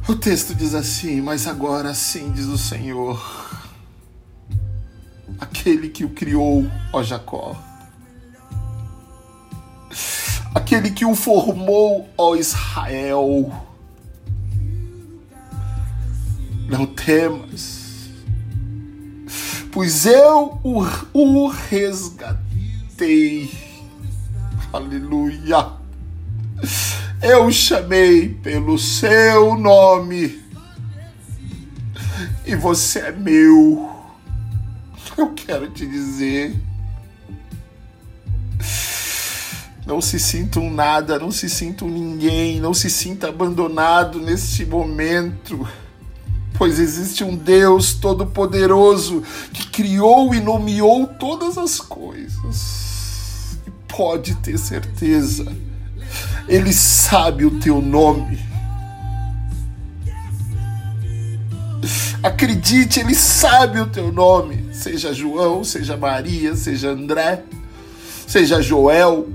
O 0.10 0.16
texto 0.16 0.56
diz 0.56 0.74
assim: 0.74 1.22
Mas 1.22 1.46
agora 1.46 1.94
sim, 1.94 2.32
diz 2.32 2.48
o 2.48 2.58
Senhor, 2.58 3.24
aquele 5.40 5.88
que 5.88 6.04
o 6.04 6.10
criou, 6.10 6.66
ó 6.92 7.04
Jacó, 7.04 7.56
aquele 10.56 10.90
que 10.90 11.06
o 11.06 11.14
formou, 11.14 12.10
ó 12.18 12.36
Israel. 12.36 13.54
Não 16.68 16.88
temas, 16.88 18.10
pois 19.72 20.08
eu 20.08 20.60
o, 20.64 20.82
o 21.14 21.50
resgatei. 21.50 23.52
Aleluia 24.74 25.79
eu 27.22 27.52
chamei 27.52 28.30
pelo 28.30 28.78
seu 28.78 29.58
nome 29.58 30.42
e 32.46 32.56
você 32.56 33.00
é 33.00 33.12
meu. 33.12 33.90
Eu 35.18 35.34
quero 35.34 35.70
te 35.70 35.86
dizer. 35.86 36.56
Não 39.86 40.02
se 40.02 40.20
sinta 40.20 40.60
um 40.60 40.72
nada, 40.72 41.20
não 41.20 41.32
se 41.32 41.50
sinta 41.50 41.84
um 41.84 41.90
ninguém, 41.90 42.60
não 42.60 42.74
se 42.74 42.90
sinta 42.90 43.28
abandonado 43.28 44.20
neste 44.20 44.66
momento, 44.66 45.68
pois 46.58 46.80
existe 46.80 47.24
um 47.24 47.36
Deus 47.36 47.94
Todo-Poderoso 47.94 49.24
que 49.52 49.68
criou 49.68 50.34
e 50.34 50.40
nomeou 50.40 51.08
todas 51.08 51.58
as 51.58 51.80
coisas. 51.80 53.58
E 53.66 53.72
pode 53.88 54.36
ter 54.36 54.60
certeza 54.60 55.52
ele 56.50 56.74
sabe 56.74 57.46
o 57.46 57.60
teu 57.60 57.80
nome. 57.80 58.40
Acredite, 62.24 63.00
Ele 63.00 63.14
sabe 63.14 63.80
o 63.80 63.86
teu 63.86 64.12
nome. 64.12 64.66
Seja 64.74 65.14
João, 65.14 65.64
seja 65.64 65.96
Maria, 65.96 66.56
seja 66.56 66.90
André, 66.90 67.44
seja 68.28 68.62
Joel, 68.62 69.30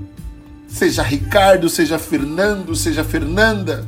seja 0.67 1.01
Ricardo, 1.01 1.69
seja 1.69 1.97
Fernando, 1.97 2.75
seja 2.75 3.03
Fernanda, 3.03 3.87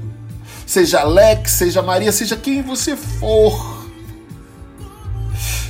seja 0.65 1.01
Alex, 1.01 1.51
seja 1.51 1.81
Maria, 1.81 2.11
seja 2.11 2.37
quem 2.37 2.61
você 2.61 2.95
for. 2.95 3.85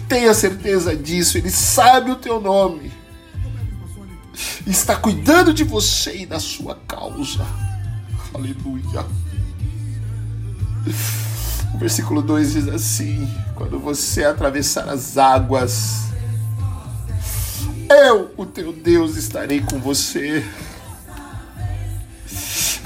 Tenha 0.08 0.34
certeza 0.34 0.96
disso, 0.96 1.38
Ele 1.38 1.50
sabe 1.50 2.12
o 2.12 2.16
teu 2.16 2.40
nome 2.40 2.92
está 4.72 4.96
cuidando 4.96 5.54
de 5.54 5.64
você 5.64 6.18
e 6.18 6.26
da 6.26 6.40
sua 6.40 6.76
causa. 6.88 7.46
Aleluia. 8.34 9.06
O 11.74 11.78
versículo 11.78 12.22
2 12.22 12.54
diz 12.54 12.68
assim: 12.68 13.30
Quando 13.56 13.80
você 13.80 14.24
atravessar 14.26 14.90
as 14.90 15.18
águas, 15.18 16.08
eu, 17.90 18.34
o 18.36 18.46
teu 18.46 18.74
Deus, 18.74 19.16
estarei 19.16 19.62
com 19.62 19.80
você. 19.80 20.46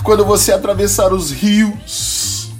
Quando 0.03 0.25
você 0.25 0.51
atravessar 0.51 1.13
os 1.13 1.31
rios, 1.31 2.51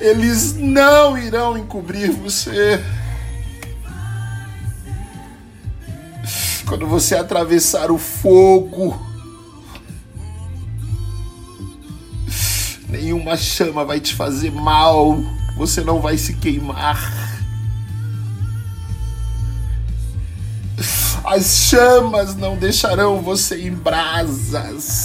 eles 0.00 0.54
não 0.54 1.16
irão 1.16 1.56
encobrir 1.56 2.10
você. 2.10 2.82
Quando 6.68 6.86
você 6.86 7.14
atravessar 7.14 7.90
o 7.92 7.98
fogo, 7.98 9.00
nenhuma 12.88 13.36
chama 13.36 13.84
vai 13.84 14.00
te 14.00 14.14
fazer 14.14 14.50
mal, 14.50 15.16
você 15.56 15.80
não 15.82 16.00
vai 16.00 16.18
se 16.18 16.34
queimar. 16.34 17.26
As 21.24 21.68
chamas 21.68 22.34
não 22.36 22.56
deixarão 22.56 23.20
você 23.20 23.62
em 23.62 23.72
brasas. 23.72 24.96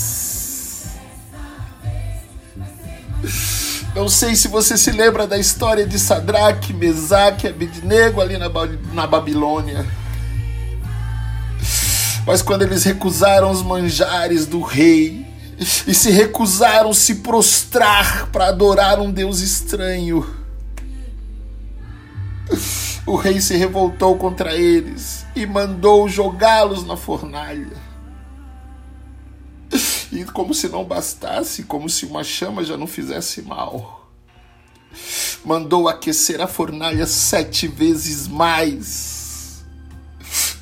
Não 3.95 4.07
sei 4.07 4.35
se 4.35 4.47
você 4.47 4.77
se 4.77 4.91
lembra 4.91 5.27
da 5.27 5.37
história 5.37 5.85
de 5.85 5.99
Sadraque, 5.99 6.73
Mesaque 6.73 7.45
e 7.45 7.49
Abednego 7.49 8.21
ali 8.21 8.37
na, 8.37 8.49
na 8.93 9.05
Babilônia. 9.05 9.85
Mas 12.25 12.41
quando 12.41 12.61
eles 12.61 12.83
recusaram 12.83 13.49
os 13.49 13.63
manjares 13.63 14.45
do 14.45 14.61
rei 14.61 15.25
e 15.87 15.93
se 15.93 16.11
recusaram 16.11 16.93
se 16.93 17.15
prostrar 17.15 18.27
para 18.27 18.47
adorar 18.47 18.99
um 18.99 19.11
Deus 19.11 19.39
estranho, 19.39 20.25
o 23.05 23.15
rei 23.15 23.41
se 23.41 23.55
revoltou 23.55 24.17
contra 24.17 24.55
eles 24.55 25.25
e 25.35 25.45
mandou 25.45 26.07
jogá-los 26.07 26.85
na 26.85 26.95
fornalha. 26.95 27.91
E 30.11 30.23
como 30.25 30.53
se 30.53 30.67
não 30.67 30.83
bastasse, 30.83 31.63
como 31.63 31.89
se 31.89 32.05
uma 32.05 32.23
chama 32.23 32.63
já 32.63 32.75
não 32.77 32.85
fizesse 32.85 33.41
mal, 33.41 34.11
mandou 35.43 35.87
aquecer 35.87 36.41
a 36.41 36.47
fornalha 36.47 37.07
sete 37.07 37.67
vezes 37.67 38.27
mais 38.27 39.20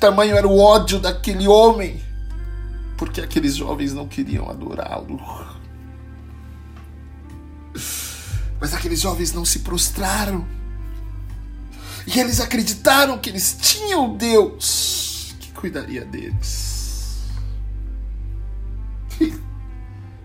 Tamanho 0.00 0.34
era 0.34 0.48
o 0.48 0.58
ódio 0.58 0.98
daquele 0.98 1.46
homem, 1.46 2.02
porque 2.96 3.20
aqueles 3.20 3.54
jovens 3.54 3.92
não 3.92 4.08
queriam 4.08 4.48
adorá-lo. 4.48 5.20
Mas 8.58 8.72
aqueles 8.72 8.98
jovens 8.98 9.34
não 9.34 9.44
se 9.44 9.58
prostraram. 9.58 10.46
E 12.06 12.18
eles 12.18 12.40
acreditaram 12.40 13.18
que 13.18 13.28
eles 13.28 13.54
tinham 13.60 14.16
Deus 14.16 15.34
que 15.38 15.52
cuidaria 15.52 16.02
deles. 16.02 17.20
E 19.20 19.34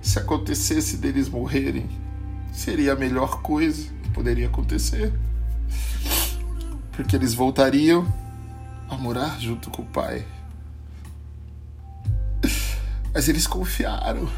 se 0.02 0.18
acontecesse 0.20 0.96
deles 0.96 1.28
morrerem, 1.28 1.90
seria 2.54 2.94
a 2.94 2.96
melhor 2.96 3.42
coisa 3.42 3.90
que 4.04 4.10
poderia 4.12 4.48
acontecer. 4.48 5.12
Porque 6.94 7.14
eles 7.14 7.34
voltariam 7.34 8.25
a 8.89 8.98
morar 8.98 9.39
junto 9.39 9.69
com 9.69 9.82
o 9.82 9.86
pai. 9.86 10.26
Mas 13.13 13.28
eles 13.28 13.48
confiaram 13.48 14.30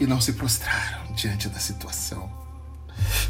e 0.00 0.06
não 0.06 0.20
se 0.20 0.32
prostraram 0.32 1.12
diante 1.14 1.48
da 1.48 1.58
situação. 1.58 2.30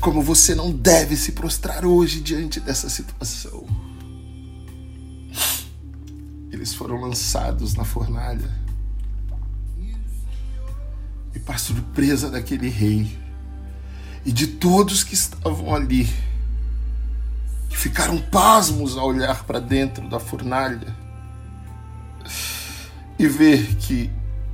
Como 0.01 0.23
você 0.23 0.55
não 0.55 0.71
deve 0.71 1.17
se 1.17 1.33
prostrar 1.33 1.85
hoje 1.85 2.21
diante 2.21 2.61
dessa 2.61 2.89
situação. 2.89 3.67
Eles 6.51 6.75
foram 6.75 7.01
lançados 7.01 7.75
na 7.75 7.85
fornalha. 7.85 8.51
E 11.35 11.39
para 11.39 11.59
surpresa 11.59 12.31
daquele 12.31 12.69
rei 12.69 13.19
e 14.25 14.33
de 14.33 14.47
todos 14.47 15.05
que 15.05 15.15
estavam 15.15 15.75
ali, 15.75 16.09
ficaram 17.77 18.19
pasmos 18.19 18.97
a 18.97 19.05
olhar 19.05 19.45
para 19.45 19.61
dentro 19.61 20.09
da 20.09 20.19
fornalha 20.19 20.95
e 23.19 23.27
ver 23.27 23.77
que 23.77 24.11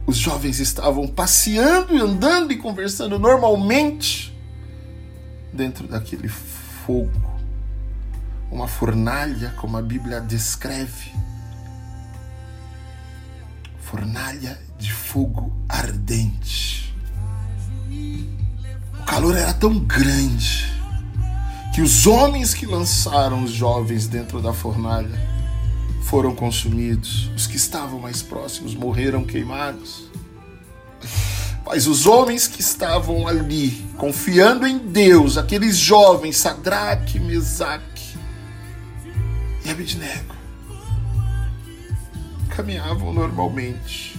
os 0.07 0.17
jovens 0.17 0.61
estavam 0.61 1.07
passeando 1.07 1.95
e 1.95 2.01
andando 2.01 2.53
e 2.53 2.57
conversando 2.57 3.19
normalmente 3.19 4.37
dentro 5.53 5.87
daquele 5.87 6.29
fogo 6.29 7.35
uma 8.55 8.69
fornalha, 8.69 9.53
como 9.57 9.77
a 9.77 9.83
Bíblia 9.83 10.21
descreve. 10.21 11.13
Fornalha 13.81 14.59
de 14.79 14.93
fogo 14.93 15.53
ardente. 15.69 16.95
O 19.01 19.05
calor 19.05 19.37
era 19.37 19.53
tão 19.53 19.79
grande 19.81 20.74
que 21.75 21.83
os 21.83 22.07
homens 22.07 22.55
que 22.55 22.67
lançaram 22.67 23.43
os 23.43 23.51
jovens 23.51 24.07
dentro 24.07 24.41
da 24.41 24.53
fornalha 24.53 25.19
foram 26.05 26.33
consumidos. 26.33 27.29
Os 27.35 27.49
que 27.49 27.57
estavam 27.57 27.99
mais 27.99 28.23
próximos 28.23 28.77
morreram 28.77 29.25
queimados. 29.25 30.05
Mas 31.67 31.89
os 31.89 32.07
homens 32.07 32.47
que 32.47 32.61
estavam 32.61 33.27
ali, 33.27 33.85
confiando 33.99 34.69
em 34.69 34.79
Deus, 34.79 35.37
aqueles 35.37 35.77
jovens, 35.77 36.37
Sadraque, 36.37 37.19
Mesaque 37.19 38.17
e 39.65 39.71
Abednego, 39.71 40.37
caminhavam 42.51 43.13
normalmente. 43.13 44.17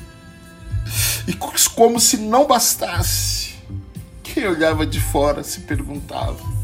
E 1.25 1.33
como 1.73 2.01
se 2.01 2.17
não 2.17 2.45
bastasse, 2.45 3.55
quem 4.21 4.45
olhava 4.45 4.85
de 4.85 4.99
fora 4.99 5.41
se 5.41 5.61
perguntava: 5.61 6.54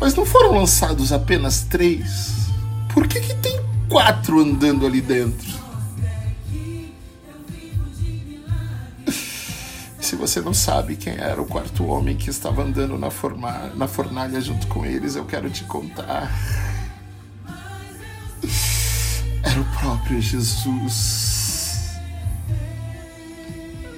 Mas 0.00 0.14
não 0.14 0.24
foram 0.24 0.56
lançados 0.56 1.12
apenas 1.12 1.62
três? 1.62 2.48
Por 2.94 3.08
que, 3.08 3.20
que 3.20 3.34
tem 3.34 3.60
quatro 3.88 4.40
andando 4.40 4.86
ali 4.86 5.00
dentro? 5.00 5.58
Se 10.00 10.14
você 10.14 10.40
não 10.40 10.54
sabe 10.54 10.94
quem 10.96 11.14
era 11.14 11.42
o 11.42 11.46
quarto 11.46 11.84
homem 11.86 12.16
que 12.16 12.30
estava 12.30 12.62
andando 12.62 12.96
na, 12.96 13.10
forma, 13.10 13.72
na 13.74 13.88
fornalha 13.88 14.40
junto 14.40 14.68
com 14.68 14.86
eles, 14.86 15.16
eu 15.16 15.24
quero 15.24 15.50
te 15.50 15.64
contar. 15.64 16.32
Era 19.42 19.60
o 19.60 19.64
próprio 19.78 20.20
Jesus. 20.20 21.26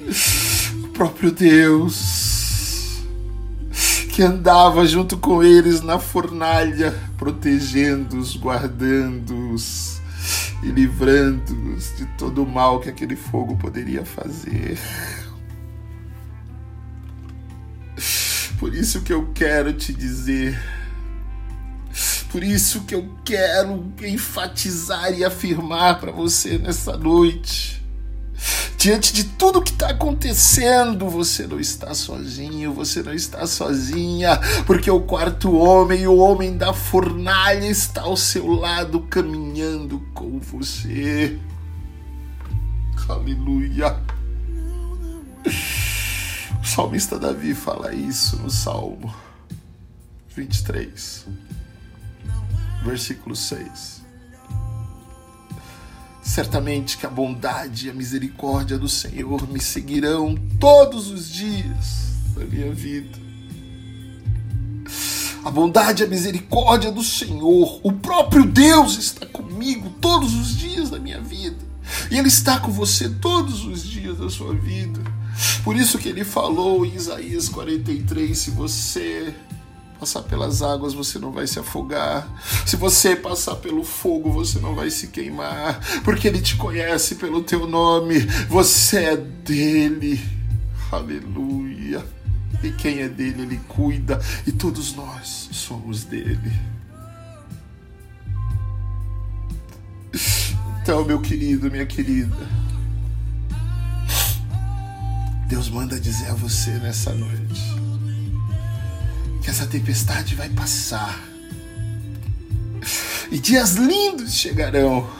O 0.84 0.88
próprio 1.00 1.32
Deus. 1.32 2.29
Que 4.12 4.22
andava 4.22 4.86
junto 4.86 5.16
com 5.16 5.42
eles 5.42 5.80
na 5.80 5.98
fornalha, 5.98 6.94
protegendo-os, 7.16 8.36
guardando-os 8.36 10.00
e 10.62 10.66
livrando-os 10.66 11.96
de 11.96 12.04
todo 12.18 12.42
o 12.42 12.46
mal 12.46 12.80
que 12.80 12.90
aquele 12.90 13.16
fogo 13.16 13.56
poderia 13.56 14.04
fazer. 14.04 14.78
Por 18.58 18.74
isso 18.74 19.00
que 19.00 19.12
eu 19.12 19.30
quero 19.32 19.72
te 19.72 19.90
dizer, 19.90 20.60
por 22.30 22.44
isso 22.44 22.82
que 22.82 22.94
eu 22.94 23.08
quero 23.24 23.90
enfatizar 24.02 25.12
e 25.12 25.24
afirmar 25.24 25.98
para 25.98 26.12
você 26.12 26.58
nessa 26.58 26.96
noite. 26.96 27.79
Diante 28.80 29.12
de 29.12 29.24
tudo 29.24 29.60
que 29.60 29.72
está 29.72 29.90
acontecendo, 29.90 31.06
você 31.10 31.46
não 31.46 31.60
está 31.60 31.92
sozinho, 31.92 32.72
você 32.72 33.02
não 33.02 33.12
está 33.12 33.46
sozinha, 33.46 34.40
porque 34.66 34.90
o 34.90 35.02
quarto 35.02 35.54
homem, 35.54 36.06
o 36.06 36.16
homem 36.16 36.56
da 36.56 36.72
fornalha, 36.72 37.66
está 37.66 38.00
ao 38.00 38.16
seu 38.16 38.46
lado 38.46 39.02
caminhando 39.02 40.00
com 40.14 40.40
você. 40.40 41.38
Aleluia. 43.06 44.00
O 46.62 46.66
salmista 46.66 47.18
Davi 47.18 47.54
fala 47.54 47.92
isso 47.92 48.38
no 48.38 48.48
Salmo 48.48 49.14
23, 50.34 51.26
versículo 52.82 53.36
6. 53.36 53.99
Certamente 56.30 56.96
que 56.96 57.04
a 57.04 57.10
bondade 57.10 57.88
e 57.88 57.90
a 57.90 57.92
misericórdia 57.92 58.78
do 58.78 58.88
Senhor 58.88 59.50
me 59.50 59.60
seguirão 59.60 60.36
todos 60.60 61.10
os 61.10 61.28
dias 61.28 62.14
da 62.36 62.44
minha 62.44 62.72
vida. 62.72 63.18
A 65.44 65.50
bondade 65.50 66.04
e 66.04 66.06
a 66.06 66.08
misericórdia 66.08 66.92
do 66.92 67.02
Senhor, 67.02 67.80
o 67.82 67.90
próprio 67.90 68.46
Deus 68.46 68.96
está 68.96 69.26
comigo 69.26 69.90
todos 70.00 70.32
os 70.34 70.56
dias 70.56 70.88
da 70.88 71.00
minha 71.00 71.20
vida. 71.20 71.58
E 72.12 72.16
Ele 72.16 72.28
está 72.28 72.60
com 72.60 72.70
você 72.70 73.08
todos 73.08 73.64
os 73.64 73.82
dias 73.82 74.18
da 74.18 74.30
sua 74.30 74.54
vida. 74.54 75.00
Por 75.64 75.74
isso 75.74 75.98
que 75.98 76.08
ele 76.08 76.22
falou 76.22 76.86
em 76.86 76.94
Isaías 76.94 77.48
43: 77.48 78.38
se 78.38 78.52
você 78.52 79.34
passar 80.00 80.22
pelas 80.22 80.62
águas, 80.62 80.94
você 80.94 81.18
não 81.18 81.30
vai 81.30 81.46
se 81.46 81.58
afogar. 81.58 82.26
Se 82.64 82.74
você 82.74 83.14
passar 83.14 83.56
pelo 83.56 83.84
fogo, 83.84 84.32
você 84.32 84.58
não 84.58 84.74
vai 84.74 84.90
se 84.90 85.08
queimar, 85.08 85.78
porque 86.02 86.26
ele 86.26 86.40
te 86.40 86.56
conhece 86.56 87.16
pelo 87.16 87.42
teu 87.42 87.66
nome. 87.66 88.20
Você 88.48 89.04
é 89.04 89.16
dele. 89.16 90.18
Aleluia. 90.90 92.02
E 92.62 92.70
quem 92.72 93.00
é 93.00 93.08
dele, 93.08 93.42
ele 93.42 93.60
cuida, 93.68 94.18
e 94.46 94.52
todos 94.52 94.94
nós 94.94 95.50
somos 95.52 96.04
dele. 96.04 96.52
Então, 100.82 101.04
meu 101.04 101.20
querido, 101.20 101.70
minha 101.70 101.86
querida, 101.86 102.48
Deus 105.46 105.68
manda 105.68 106.00
dizer 106.00 106.30
a 106.30 106.34
você 106.34 106.70
nessa 106.70 107.14
noite 107.14 107.69
essa 109.50 109.66
tempestade 109.66 110.36
vai 110.36 110.48
passar 110.48 111.20
e 113.32 113.38
dias 113.38 113.74
lindos 113.74 114.32
chegarão. 114.32 115.10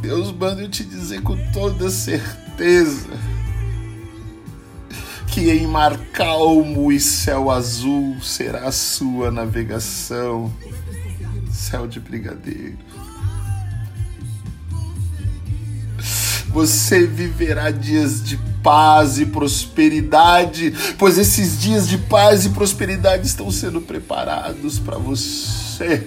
Deus 0.00 0.30
manda 0.30 0.62
eu 0.62 0.70
te 0.70 0.84
dizer 0.84 1.20
com 1.22 1.36
toda 1.52 1.90
certeza 1.90 3.08
que 5.26 5.50
em 5.50 5.66
mar 5.66 5.98
calmo 6.12 6.92
e 6.92 7.00
céu 7.00 7.50
azul 7.50 8.16
será 8.22 8.68
a 8.68 8.72
sua 8.72 9.32
navegação, 9.32 10.52
céu 11.50 11.88
de 11.88 11.98
brigadeiro. 11.98 12.78
Você 16.48 17.04
viverá 17.04 17.72
dias 17.72 18.22
de 18.22 18.38
paz 18.66 19.20
e 19.20 19.26
prosperidade, 19.26 20.74
pois 20.98 21.16
esses 21.18 21.60
dias 21.60 21.88
de 21.88 21.96
paz 21.96 22.44
e 22.46 22.48
prosperidade 22.48 23.24
estão 23.24 23.48
sendo 23.48 23.80
preparados 23.80 24.80
para 24.80 24.98
você, 24.98 26.04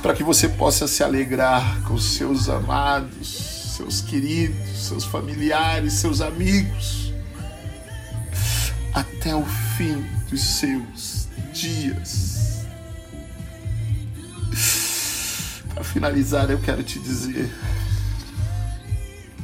para 0.00 0.14
que 0.14 0.22
você 0.22 0.48
possa 0.48 0.86
se 0.86 1.02
alegrar 1.02 1.82
com 1.82 1.98
seus 1.98 2.48
amados, 2.48 3.74
seus 3.76 4.00
queridos, 4.00 4.86
seus 4.86 5.04
familiares, 5.04 5.94
seus 5.94 6.20
amigos, 6.20 7.12
até 8.94 9.34
o 9.34 9.44
fim 9.76 10.06
dos 10.30 10.40
seus 10.40 11.26
dias. 11.52 12.62
Para 15.74 15.82
finalizar, 15.82 16.48
eu 16.50 16.60
quero 16.60 16.84
te 16.84 17.00
dizer 17.00 17.52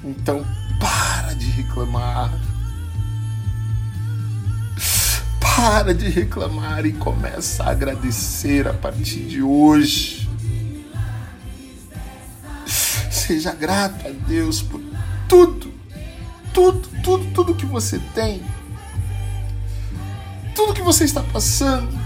então 0.05 0.47
para 0.81 1.35
de 1.35 1.51
reclamar. 1.51 2.33
Para 5.41 5.95
de 5.95 6.09
reclamar 6.09 6.85
e 6.85 6.93
começa 6.93 7.63
a 7.65 7.71
agradecer 7.71 8.67
a 8.67 8.75
partir 8.75 9.27
de 9.27 9.43
hoje. 9.43 10.29
Seja 13.11 13.55
grato 13.55 14.07
a 14.07 14.11
Deus 14.11 14.61
por 14.61 14.81
tudo, 15.29 15.73
tudo, 16.53 16.89
tudo, 17.03 17.25
tudo 17.33 17.55
que 17.55 17.67
você 17.67 17.99
tem, 18.15 18.43
tudo 20.55 20.75
que 20.75 20.83
você 20.83 21.05
está 21.05 21.23
passando. 21.23 21.99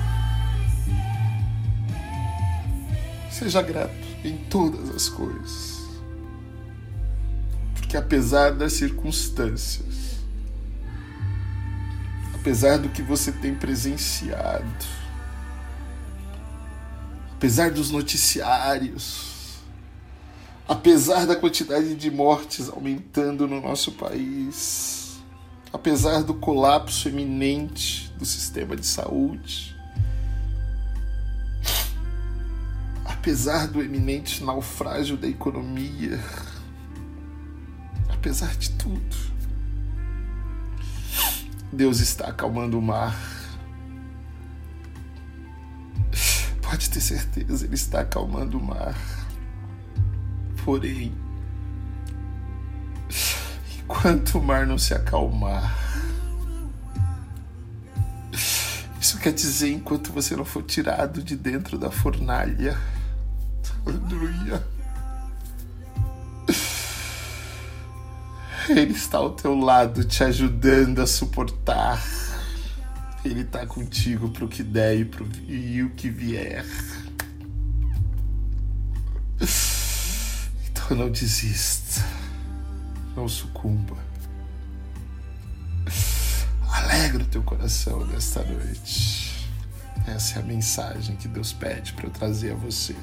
Seja 3.30 3.62
grato 3.62 3.94
em 4.24 4.36
todas 4.36 4.90
as 4.90 5.08
coisas 5.08 5.77
que 7.88 7.96
apesar 7.96 8.52
das 8.52 8.74
circunstâncias, 8.74 10.18
apesar 12.34 12.76
do 12.76 12.90
que 12.90 13.00
você 13.00 13.32
tem 13.32 13.54
presenciado, 13.54 14.86
apesar 17.32 17.70
dos 17.70 17.90
noticiários, 17.90 19.56
apesar 20.68 21.26
da 21.26 21.34
quantidade 21.34 21.94
de 21.94 22.10
mortes 22.10 22.68
aumentando 22.68 23.48
no 23.48 23.58
nosso 23.58 23.92
país, 23.92 25.18
apesar 25.72 26.22
do 26.22 26.34
colapso 26.34 27.08
eminente 27.08 28.12
do 28.18 28.26
sistema 28.26 28.76
de 28.76 28.86
saúde, 28.86 29.74
apesar 33.02 33.66
do 33.66 33.82
eminente 33.82 34.44
naufrágio 34.44 35.16
da 35.16 35.26
economia, 35.26 36.22
apesar 38.18 38.56
de 38.56 38.70
tudo, 38.70 39.16
Deus 41.72 42.00
está 42.00 42.26
acalmando 42.28 42.78
o 42.78 42.82
mar. 42.82 43.16
Pode 46.60 46.90
ter 46.90 47.00
certeza, 47.00 47.64
Ele 47.64 47.74
está 47.74 48.00
acalmando 48.00 48.58
o 48.58 48.62
mar. 48.62 48.94
Porém, 50.64 51.14
enquanto 53.78 54.38
o 54.38 54.42
mar 54.42 54.66
não 54.66 54.76
se 54.76 54.92
acalmar, 54.92 55.78
isso 59.00 59.16
quer 59.18 59.32
dizer 59.32 59.70
enquanto 59.70 60.12
você 60.12 60.34
não 60.34 60.44
for 60.44 60.64
tirado 60.64 61.22
de 61.22 61.36
dentro 61.36 61.78
da 61.78 61.90
fornalha. 61.90 62.76
Aleluia. 63.86 64.77
Ele 68.68 68.92
está 68.92 69.18
ao 69.18 69.30
teu 69.30 69.58
lado, 69.58 70.04
te 70.04 70.22
ajudando 70.22 71.00
a 71.00 71.06
suportar. 71.06 72.04
Ele 73.24 73.40
está 73.40 73.66
contigo 73.66 74.28
para 74.28 74.44
o 74.44 74.48
que 74.48 74.62
der 74.62 74.98
e, 74.98 75.04
pro, 75.06 75.26
e 75.46 75.82
o 75.82 75.90
que 75.90 76.10
vier. 76.10 76.64
Então 80.70 80.96
não 80.96 81.10
desista. 81.10 82.04
Não 83.16 83.26
sucumba. 83.26 83.96
Alegra 86.70 87.22
o 87.22 87.26
teu 87.26 87.42
coração 87.42 88.06
nesta 88.06 88.42
noite. 88.44 89.48
Essa 90.06 90.38
é 90.38 90.42
a 90.42 90.44
mensagem 90.44 91.16
que 91.16 91.26
Deus 91.26 91.52
pede 91.52 91.94
para 91.94 92.06
eu 92.06 92.10
trazer 92.10 92.52
a 92.52 92.54
você. 92.54 92.94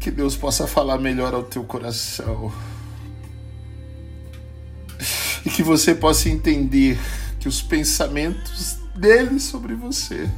Que 0.00 0.10
Deus 0.10 0.34
possa 0.34 0.66
falar 0.66 0.98
melhor 0.98 1.34
ao 1.34 1.42
teu 1.42 1.64
coração 1.64 2.52
e 5.46 5.48
que 5.48 5.62
você 5.62 5.94
possa 5.94 6.28
entender 6.28 6.98
que 7.38 7.46
os 7.46 7.62
pensamentos 7.62 8.78
dele 8.96 9.38
sobre 9.38 9.76
você, 9.76 10.28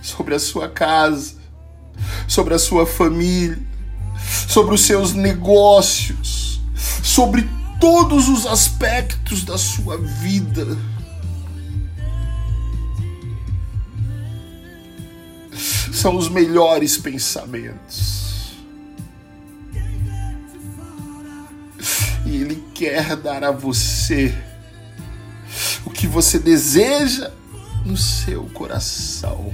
sobre 0.00 0.34
a 0.34 0.38
sua 0.38 0.70
casa, 0.70 1.34
sobre 2.26 2.54
a 2.54 2.58
sua 2.58 2.86
família, 2.86 3.58
sobre 4.48 4.74
os 4.74 4.80
seus 4.80 5.12
negócios, 5.12 6.62
sobre 7.04 7.46
todos 7.78 8.26
os 8.30 8.46
aspectos 8.46 9.44
da 9.44 9.58
sua 9.58 9.98
vida. 9.98 10.78
São 15.92 16.16
os 16.16 16.30
melhores 16.30 16.96
pensamentos. 16.96 18.19
Quer 22.80 23.14
dar 23.14 23.44
a 23.44 23.50
você 23.50 24.34
o 25.84 25.90
que 25.90 26.06
você 26.06 26.38
deseja 26.38 27.30
no 27.84 27.94
seu 27.94 28.44
coração. 28.54 29.52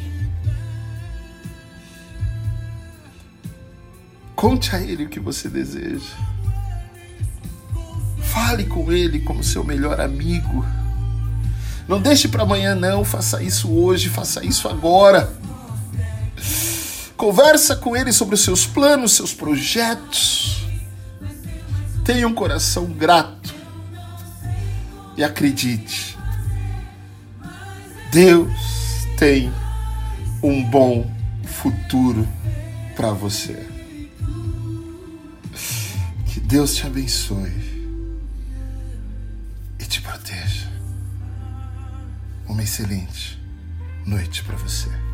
Conte 4.37 4.77
a 4.77 4.81
Ele 4.81 5.07
o 5.07 5.09
que 5.09 5.19
você 5.19 5.49
deseja. 5.49 6.15
Fale 8.23 8.63
com 8.63 8.93
Ele 8.93 9.19
como 9.19 9.43
seu 9.43 9.65
melhor 9.65 10.01
amigo. 10.01 10.65
Não 11.89 12.01
deixe 12.01 12.29
para 12.29 12.45
amanhã, 12.45 12.77
não. 12.77 13.05
Faça 13.05 13.43
isso 13.43 13.73
hoje, 13.73 14.09
faça 14.09 14.45
isso 14.45 14.69
agora. 14.69 15.37
Conversa 17.17 17.75
com 17.75 17.97
Ele 17.97 18.13
sobre 18.13 18.37
os 18.37 18.43
seus 18.43 18.65
planos, 18.65 19.15
seus 19.15 19.35
projetos 19.35 20.56
Tenha 22.07 22.29
um 22.29 22.33
coração 22.33 22.87
grato 22.87 23.53
e 25.17 25.25
acredite, 25.25 26.17
Deus 28.13 28.53
tem 29.19 29.53
um 30.41 30.63
bom 30.63 31.11
futuro 31.45 32.29
para 32.95 33.11
você. 33.11 33.67
Que 36.27 36.39
Deus 36.39 36.77
te 36.77 36.87
abençoe 36.87 38.01
e 39.81 39.85
te 39.85 40.01
proteja. 40.01 40.71
Uma 42.47 42.63
excelente 42.63 43.37
noite 44.07 44.45
para 44.45 44.57
você. 44.57 45.06